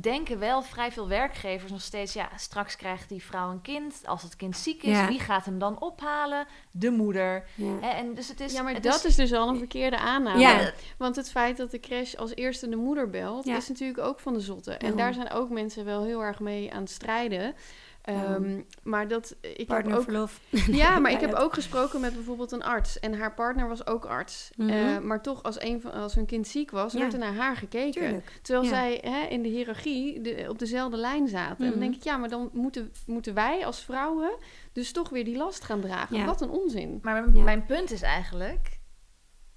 [0.00, 2.12] denken wel vrij veel werkgevers nog steeds...
[2.12, 4.02] ja, straks krijgt die vrouw een kind.
[4.04, 6.46] Als het kind ziek is, wie gaat hem dan ophalen?
[6.70, 7.44] De moeder.
[7.80, 10.72] Hè, en dus het is, ja, maar dat is, dus al een verkeerde aanname.
[10.96, 13.46] Want het feit dat de crash als eerste de moeder belt...
[13.46, 14.72] is natuurlijk ook van de zotte.
[14.72, 17.54] En daar zijn ook mensen wel heel erg mee aan het strijden...
[18.02, 22.62] Ehm, maar dat ik heb ook ja, maar ik heb ook gesproken met bijvoorbeeld een
[22.62, 23.00] arts.
[23.00, 24.50] En haar partner was ook arts.
[24.56, 24.68] Mhm.
[24.70, 26.98] Eh, maar toch, als, een van, als hun kind ziek was, Ja.
[26.98, 28.00] werd er naar haar gekeken.
[28.02, 28.38] Tuurlijk.
[28.42, 28.70] Terwijl Ja.
[28.70, 31.56] zij hè, in de hiërarchie de, op dezelfde lijn zaten.
[31.56, 31.70] En Mhm.
[31.70, 34.30] dan denk ik, ja, maar dan moeten, moeten wij als vrouwen
[34.72, 36.16] dus toch weer die last gaan dragen.
[36.16, 36.24] Ja.
[36.24, 36.98] Wat een onzin.
[37.02, 38.80] Maar mijn punt is eigenlijk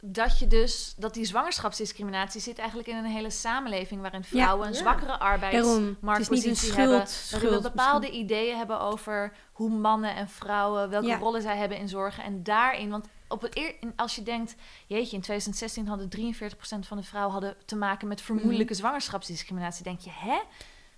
[0.08, 4.74] dat je dus dat die zwangerschapsdiscriminatie zit eigenlijk in een hele samenleving waarin vrouwen een
[4.74, 4.80] Ja.
[4.80, 5.42] zwakkere Daarom.
[5.42, 7.42] Het is arbeidsmarktpositie niet een hebben, schuld.
[7.42, 11.18] waarin we bepaalde ideeën hebben over hoe mannen en vrouwen welke Ja.
[11.18, 14.56] rollen zij hebben in zorgen en daarin, want op het eer, als je denkt,
[14.88, 18.82] jeetje, in 2016 hadden 43% van de vrouwen hadden te maken met vermoedelijke Mhm.
[18.82, 20.40] zwangerschapsdiscriminatie, denk je, hè?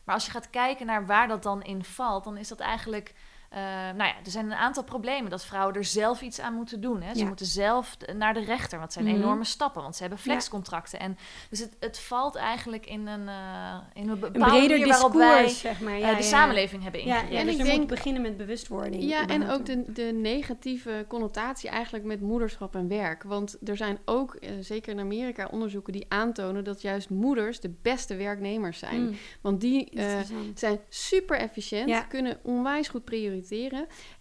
[0.03, 3.13] Maar als je gaat kijken naar waar dat dan in valt, dan is dat eigenlijk.
[3.49, 3.59] Eh,
[3.95, 7.01] nou ja, er zijn een aantal problemen dat vrouwen er zelf iets aan moeten doen.
[7.01, 7.13] Hè?
[7.13, 7.25] Ze Ja.
[7.27, 9.23] moeten zelf naar de rechter, want het zijn Mhm.
[9.23, 10.99] enorme stappen, want ze hebben flexcontracten.
[10.99, 11.17] En
[11.49, 15.11] dus het, het valt eigenlijk in een, eh, in een Een bepaalde breder manier waarop
[15.11, 15.93] discours, wij zeg maar.
[15.93, 16.23] eh, Ja, de ja, ja.
[16.23, 17.31] samenleving hebben Ja, ingericht.
[17.33, 19.03] ja, En dus ik moet denk- beginnen met bewustwording.
[19.03, 23.23] Ja, en ook de, de negatieve connotatie eigenlijk met moederschap en werk.
[23.23, 28.15] Want er zijn ook, zeker in Amerika, onderzoeken die aantonen dat juist moeders de beste
[28.15, 29.01] werknemers zijn.
[29.01, 29.91] Mm, Want die
[30.55, 32.01] zijn super efficiënt, Ja.
[32.01, 33.35] kunnen onwijs goed prioriteren.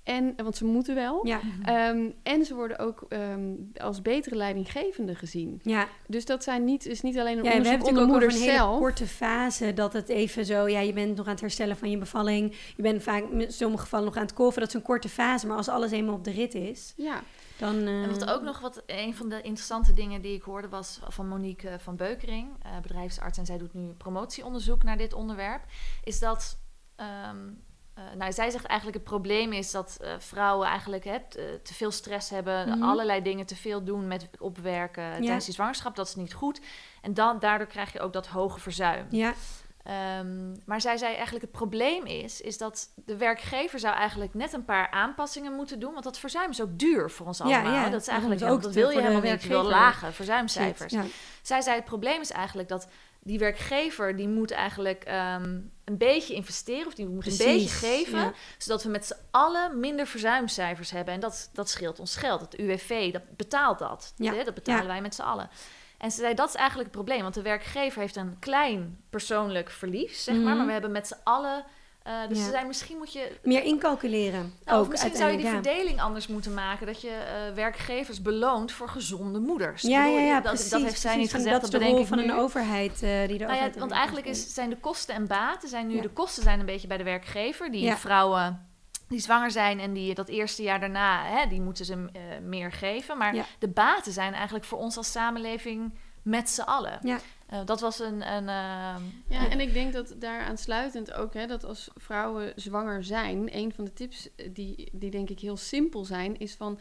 [0.03, 1.27] En, want ze moeten wel.
[1.27, 3.51] ja, Ehm, en ze worden ook ehm,
[3.81, 5.61] als betere leidinggevende gezien.
[5.63, 5.89] ja.
[6.07, 8.33] Dus dat zijn niet, is niet alleen een Ja, we onderzoek hebben onder natuurlijk ook
[8.33, 8.79] over moeders een hele zelf.
[8.79, 11.99] korte fase dat het even zo, ja, je bent nog aan het herstellen van je
[11.99, 12.55] bevalling.
[12.77, 14.61] Je bent vaak in sommige gevallen nog aan het kolven.
[14.61, 17.23] Dat is een korte fase, maar als alles eenmaal op de rit is, Ja,
[17.59, 17.77] dan.
[17.81, 21.01] eh, En wat ook nog wat een van de interessante dingen die ik hoorde was
[21.09, 25.63] van Monique eh, van Beukering, eh, bedrijfsarts, en zij doet nu promotieonderzoek naar dit onderwerp,
[26.05, 26.59] is dat.
[26.97, 27.49] ehm,
[27.97, 31.75] eh, nou, zij zegt eigenlijk het probleem is dat eh, vrouwen eigenlijk hè, te, te
[31.75, 32.83] veel stress hebben, Mhm.
[32.83, 35.97] allerlei dingen te veel doen met opwerken tijdens die zwangerschap.
[35.97, 36.61] Dat is niet goed.
[37.03, 39.07] En dan, daardoor krijg je ook dat hoge verzuim.
[39.11, 39.35] Ja,
[39.83, 44.53] Ehm, maar zij zei eigenlijk het probleem is, is dat de werkgever zou eigenlijk net
[44.53, 45.93] een paar aanpassingen moeten doen.
[45.93, 47.73] Want dat verzuim is ook duur voor ons Ja, allemaal.
[47.73, 49.43] ja, dat is eigenlijk ook dat wil je helemaal niet.
[49.43, 50.93] Je wil lage verzuimcijfers.
[50.93, 51.03] ja.
[51.43, 52.89] Zij zei het probleem is eigenlijk dat
[53.27, 58.19] die werkgever die moet eigenlijk ehm, een beetje investeren of die moet een beetje geven,
[58.19, 58.33] ja.
[58.59, 61.15] zodat we met z'n allen minder verzuimcijfers hebben.
[61.15, 62.41] En dat, dat scheelt ons geld.
[62.41, 64.13] Het UWV dat betaalt dat.
[64.17, 64.45] Ja?
[64.45, 64.89] Dat betalen ja.
[64.89, 65.51] wij met z'n allen.
[65.99, 67.23] En ze zei, dat is eigenlijk het probleem.
[67.23, 70.45] Want de werkgever heeft een klein persoonlijk verlies, zeg maar.
[70.45, 70.57] Mhm.
[70.57, 71.65] Maar we hebben met z'n allen...
[72.07, 72.45] eh, dus Ja.
[72.45, 73.33] ze zei, misschien moet je...
[73.43, 74.55] Meer incalculeren.
[74.65, 76.87] Nou, of misschien zou je die verdeling anders moeten maken.
[76.87, 79.83] Dat je eh, werkgevers beloont voor gezonde moeders.
[79.83, 80.05] ja.
[80.07, 80.71] Ja, ja, dat, precies.
[80.71, 82.25] dat heeft zij niet gezegd, Dat dat is de rol van nu.
[82.25, 85.69] een overheid eh, die de Nou ja, want eigenlijk is, zijn de kosten en baten
[85.69, 87.71] zijn nu de kosten zijn een beetje bij de werkgever.
[87.71, 88.69] Die vrouwen
[89.09, 92.09] die zwanger zijn en die dat eerste jaar daarna, hè, die moeten ze
[92.43, 93.19] meer geven.
[93.19, 95.93] Maar de baten zijn eigenlijk voor ons als samenleving
[96.23, 96.99] met z'n allen.
[97.03, 97.19] Ja.
[97.47, 98.33] Eh, dat was een.
[98.33, 103.05] een ehm, Ja, en ik denk dat daar aansluitend ook, hè, dat als vrouwen zwanger
[103.05, 106.79] zijn, een van de tips eh, die, die denk ik heel simpel zijn, is van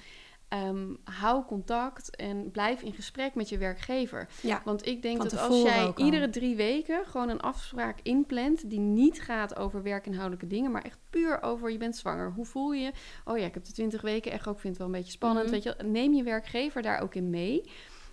[0.47, 4.28] ehm, hou contact en blijf in gesprek met je werkgever.
[4.41, 4.61] Ja.
[4.66, 6.05] Want ik denk dat als jij ook al.
[6.05, 10.99] iedere drie weken gewoon een afspraak inplant die niet gaat over werkinhoudelijke dingen, maar echt
[11.09, 12.32] puur over je bent zwanger.
[12.32, 12.84] Hoe voel je?
[12.84, 12.91] je?
[13.26, 15.45] Oh ja, ik heb de 20 weken echo, ik vind het wel een beetje spannend.
[15.45, 15.53] Mhm.
[15.53, 17.63] Weet je, neem je werkgever daar ook in mee.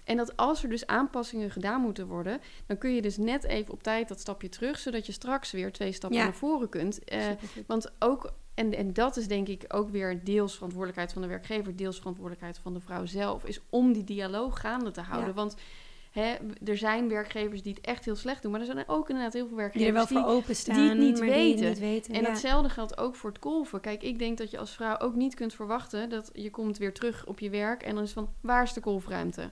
[0.04, 3.72] En dat als er dus aanpassingen gedaan moeten worden, dan kun je dus net even
[3.72, 6.24] op tijd dat stapje terug, zodat je straks weer twee stappen Ja.
[6.24, 7.04] naar voren kunt.
[7.04, 7.26] Eh,
[7.66, 11.76] want ook, en, en dat is denk ik ook weer deels verantwoordelijkheid van de werkgever,
[11.76, 15.28] deels verantwoordelijkheid van de vrouw zelf, is om die dialoog gaande te houden.
[15.28, 15.34] Ja.
[15.34, 15.56] Want
[16.10, 16.34] hè,
[16.64, 19.48] er zijn werkgevers die het echt heel slecht doen, maar er zijn ook inderdaad heel
[19.48, 20.18] veel Die er werkgevers wel die.
[20.30, 21.68] voor openstaan, die het niet maar die het weten.
[21.68, 22.14] niet weten.
[22.14, 22.26] En ja.
[22.28, 23.80] datzelfde geldt ook voor het kolven.
[23.80, 26.92] Kijk, ik denk dat je als vrouw ook niet kunt verwachten dat je komt weer
[26.94, 29.50] terug op je werk en dan is van waar is de kolfruimte?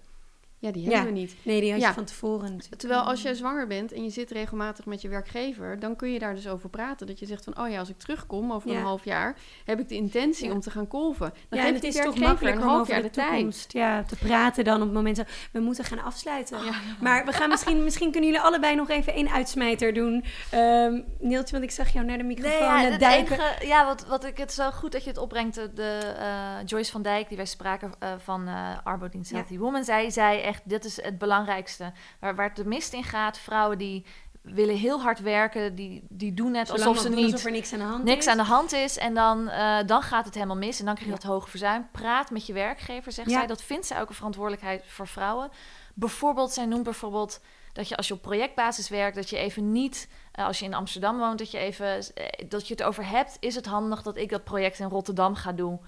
[0.63, 1.07] Ja, die hebben Ja.
[1.07, 1.35] we niet.
[1.43, 1.89] Nee, die had Ja.
[1.89, 2.81] je van tevoren natuurlijk.
[2.81, 6.19] Terwijl als jij zwanger bent en je zit regelmatig met je werkgever, dan kun je
[6.19, 7.07] daar dus over praten.
[7.07, 8.77] Dat je zegt van, oh ja, als ik terugkom over Ja.
[8.77, 10.53] een half jaar, heb ik de intentie Ja.
[10.53, 11.33] om te gaan kolven.
[11.49, 13.31] Dan ja, het is toch makkelijker een om half over jaar de de tijd.
[13.33, 16.65] toekomst ja, te praten dan op het moment dat we moeten gaan afsluiten.
[16.65, 16.73] Ja.
[17.01, 20.25] Maar we gaan misschien, misschien kunnen jullie allebei nog even één uitsmijter doen.
[20.51, 24.07] Ehm Neeltje, want ik zag jou naar de microfoon Nee, ja, het enige, ja wat,
[24.07, 25.55] wat ik het zo goed dat je het opbrengt.
[25.55, 29.31] De, eh, Joyce van Dijk, die wij spraken eh, van eh Arbodienst.
[29.31, 31.92] Healthy Woman, zij zei echt: dit is het belangrijkste.
[32.20, 34.05] Waar, waar het de mist in gaat, vrouwen die
[34.42, 37.72] willen heel hard werken, die, die doen net Zolang alsof ze niet alsof er niks
[37.72, 38.32] aan de hand niks is.
[38.32, 38.98] aan de hand is.
[38.98, 40.78] En dan, eh, dan gaat het helemaal mis.
[40.78, 41.20] En dan krijg je Ja.
[41.22, 41.88] dat hoge verzuim.
[41.92, 43.38] Praat met je werkgever, zegt Ja.
[43.38, 43.46] zij.
[43.46, 45.51] Dat vindt zij ook een verantwoordelijkheid voor vrouwen.
[45.94, 47.40] Bijvoorbeeld, zij noemt bijvoorbeeld
[47.72, 50.74] dat je als je op projectbasis werkt, dat je even niet, eh, als je in
[50.74, 53.36] Amsterdam woont, dat je even, eh, dat je het over hebt.
[53.40, 55.80] Is het handig dat ik dat project in Rotterdam ga doen?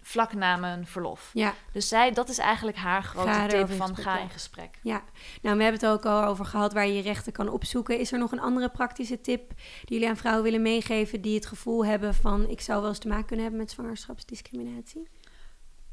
[0.00, 1.30] Vlak na mijn verlof.
[1.32, 1.54] Ja.
[1.72, 4.78] Dus zij, dat is eigenlijk haar grote Ga tip van gesprek, ga in gesprek.
[4.82, 5.02] Ja,
[5.42, 7.98] nou, we hebben het ook al over gehad waar je je rechten kan opzoeken.
[7.98, 9.58] Is er nog een andere praktische tip die
[9.98, 13.08] jullie aan vrouwen willen meegeven die het gevoel hebben van ik zou wel eens te
[13.08, 15.08] maken kunnen hebben met zwangerschapsdiscriminatie?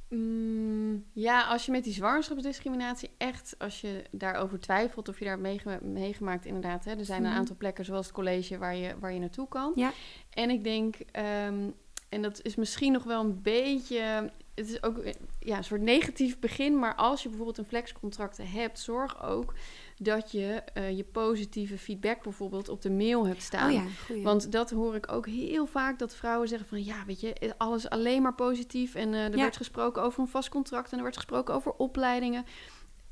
[0.09, 5.39] Mm, ja, als je met die zwangerschapsdiscriminatie echt, als je daarover twijfelt of je daar
[5.81, 6.85] meegemaakt, inderdaad.
[6.85, 7.37] Hè, er zijn een Mhm.
[7.37, 9.71] aantal plekken zoals het college waar je, waar je naartoe kan.
[9.75, 9.91] Ja.
[10.29, 11.69] En ik denk, ehm,
[12.09, 15.81] en dat is misschien nog wel een beetje, het is ook eh, ja, een soort
[15.81, 19.53] negatief begin, maar als je bijvoorbeeld een flexcontract hebt, zorg ook
[19.97, 23.69] dat je eh, je positieve feedback bijvoorbeeld op de mail hebt staan.
[23.69, 24.23] Oh ja, goeie.
[24.23, 26.83] Want dat hoor ik ook heel vaak, dat vrouwen zeggen van...
[26.83, 28.95] ja, weet je, alles alleen maar positief.
[28.95, 29.41] En eh, er Ja.
[29.41, 30.91] werd gesproken over een vast contract...
[30.91, 32.45] en er werd gesproken over opleidingen.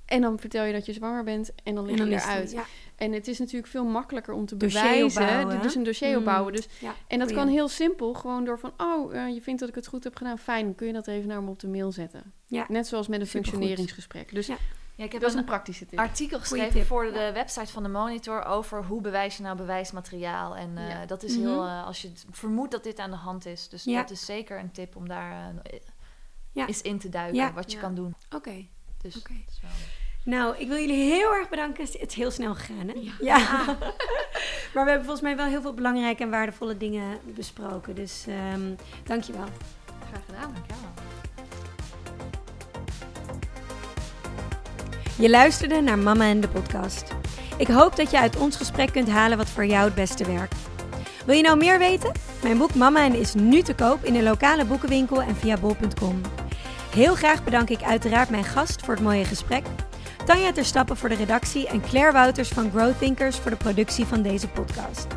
[0.05, 2.51] En dan vertel je dat je zwanger bent en dan lig je eruit.
[2.51, 2.63] Ja,
[2.95, 5.21] En het is natuurlijk veel makkelijker om te Dossier bewijzen.
[5.21, 6.17] opbouwen, dus een dossier Mm.
[6.17, 6.53] opbouwen.
[6.53, 7.43] Dus, ja, en dat goeie.
[7.43, 8.73] kan heel simpel, gewoon door van...
[8.77, 10.75] oh, eh, je vindt dat ik het goed heb gedaan, fijn.
[10.75, 12.33] Kun je dat even naar me op de mail zetten?
[12.45, 12.65] Ja.
[12.67, 13.49] Net zoals met een Supergoed.
[13.51, 14.33] functioneringsgesprek.
[14.33, 14.57] Dus Ja.
[14.97, 15.99] Ja, ik heb dat is een een praktische tip.
[15.99, 17.33] artikel geschreven tip, voor de ja.
[17.33, 20.55] website van de Monitor over hoe bewijs je nou bewijsmateriaal.
[20.55, 21.05] En eh, Ja.
[21.05, 21.47] dat is Mhm.
[21.47, 23.69] heel, eh, als je vermoedt dat dit aan de hand is.
[23.69, 24.01] Dus Ja.
[24.01, 25.53] dat is zeker een tip om daar
[26.51, 26.67] Ja.
[26.67, 27.53] eens in te duiken, Ja.
[27.53, 27.83] wat je Ja.
[27.83, 28.15] kan doen.
[28.35, 28.65] Oké.
[29.05, 29.33] Dus Oké.
[29.45, 29.71] dat is wel-
[30.37, 31.83] Nou, ik wil jullie heel erg bedanken.
[31.85, 32.93] Het is heel snel gegaan, hè?
[33.25, 33.37] Ja.
[34.73, 37.95] maar we hebben volgens mij wel heel veel belangrijke en waardevolle dingen besproken.
[37.95, 38.61] Dus ehm
[39.03, 39.45] dankjewel.
[40.11, 40.53] Graag gedaan.
[40.53, 40.93] Dankjewel.
[45.17, 47.13] Je luisterde naar Mama en de podcast.
[47.57, 50.55] Ik hoop dat je uit ons gesprek kunt halen wat voor jou het beste werkt.
[51.25, 52.11] Wil je nou meer weten?
[52.43, 56.21] Mijn boek Mama en is nu te koop in een lokale boekenwinkel en via bol.com.
[56.95, 59.65] Heel graag bedank ik uiteraard mijn gast voor het mooie gesprek.
[60.25, 64.05] Tanja ter Stappen voor de redactie en Claire Wouters van Growth Thinkers voor de productie
[64.05, 65.07] van deze podcast.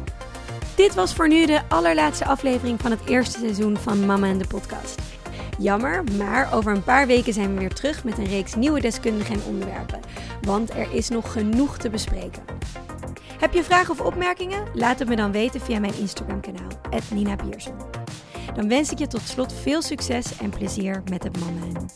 [0.74, 4.46] Dit was voor nu de allerlaatste aflevering van het eerste seizoen van Mama en de
[4.46, 5.00] podcast.
[5.58, 9.34] Jammer, maar over een paar weken zijn we weer terug met een reeks nieuwe deskundigen
[9.34, 10.00] en onderwerpen.
[10.42, 12.42] Want er is nog genoeg te bespreken.
[13.38, 14.64] Heb je vragen of opmerkingen?
[14.74, 16.68] Laat het me dan weten via mijn Instagram-kanaal,
[17.12, 17.74] Nina Pierson.
[18.54, 21.86] Dan wens ik je tot slot veel succes en plezier met het mama.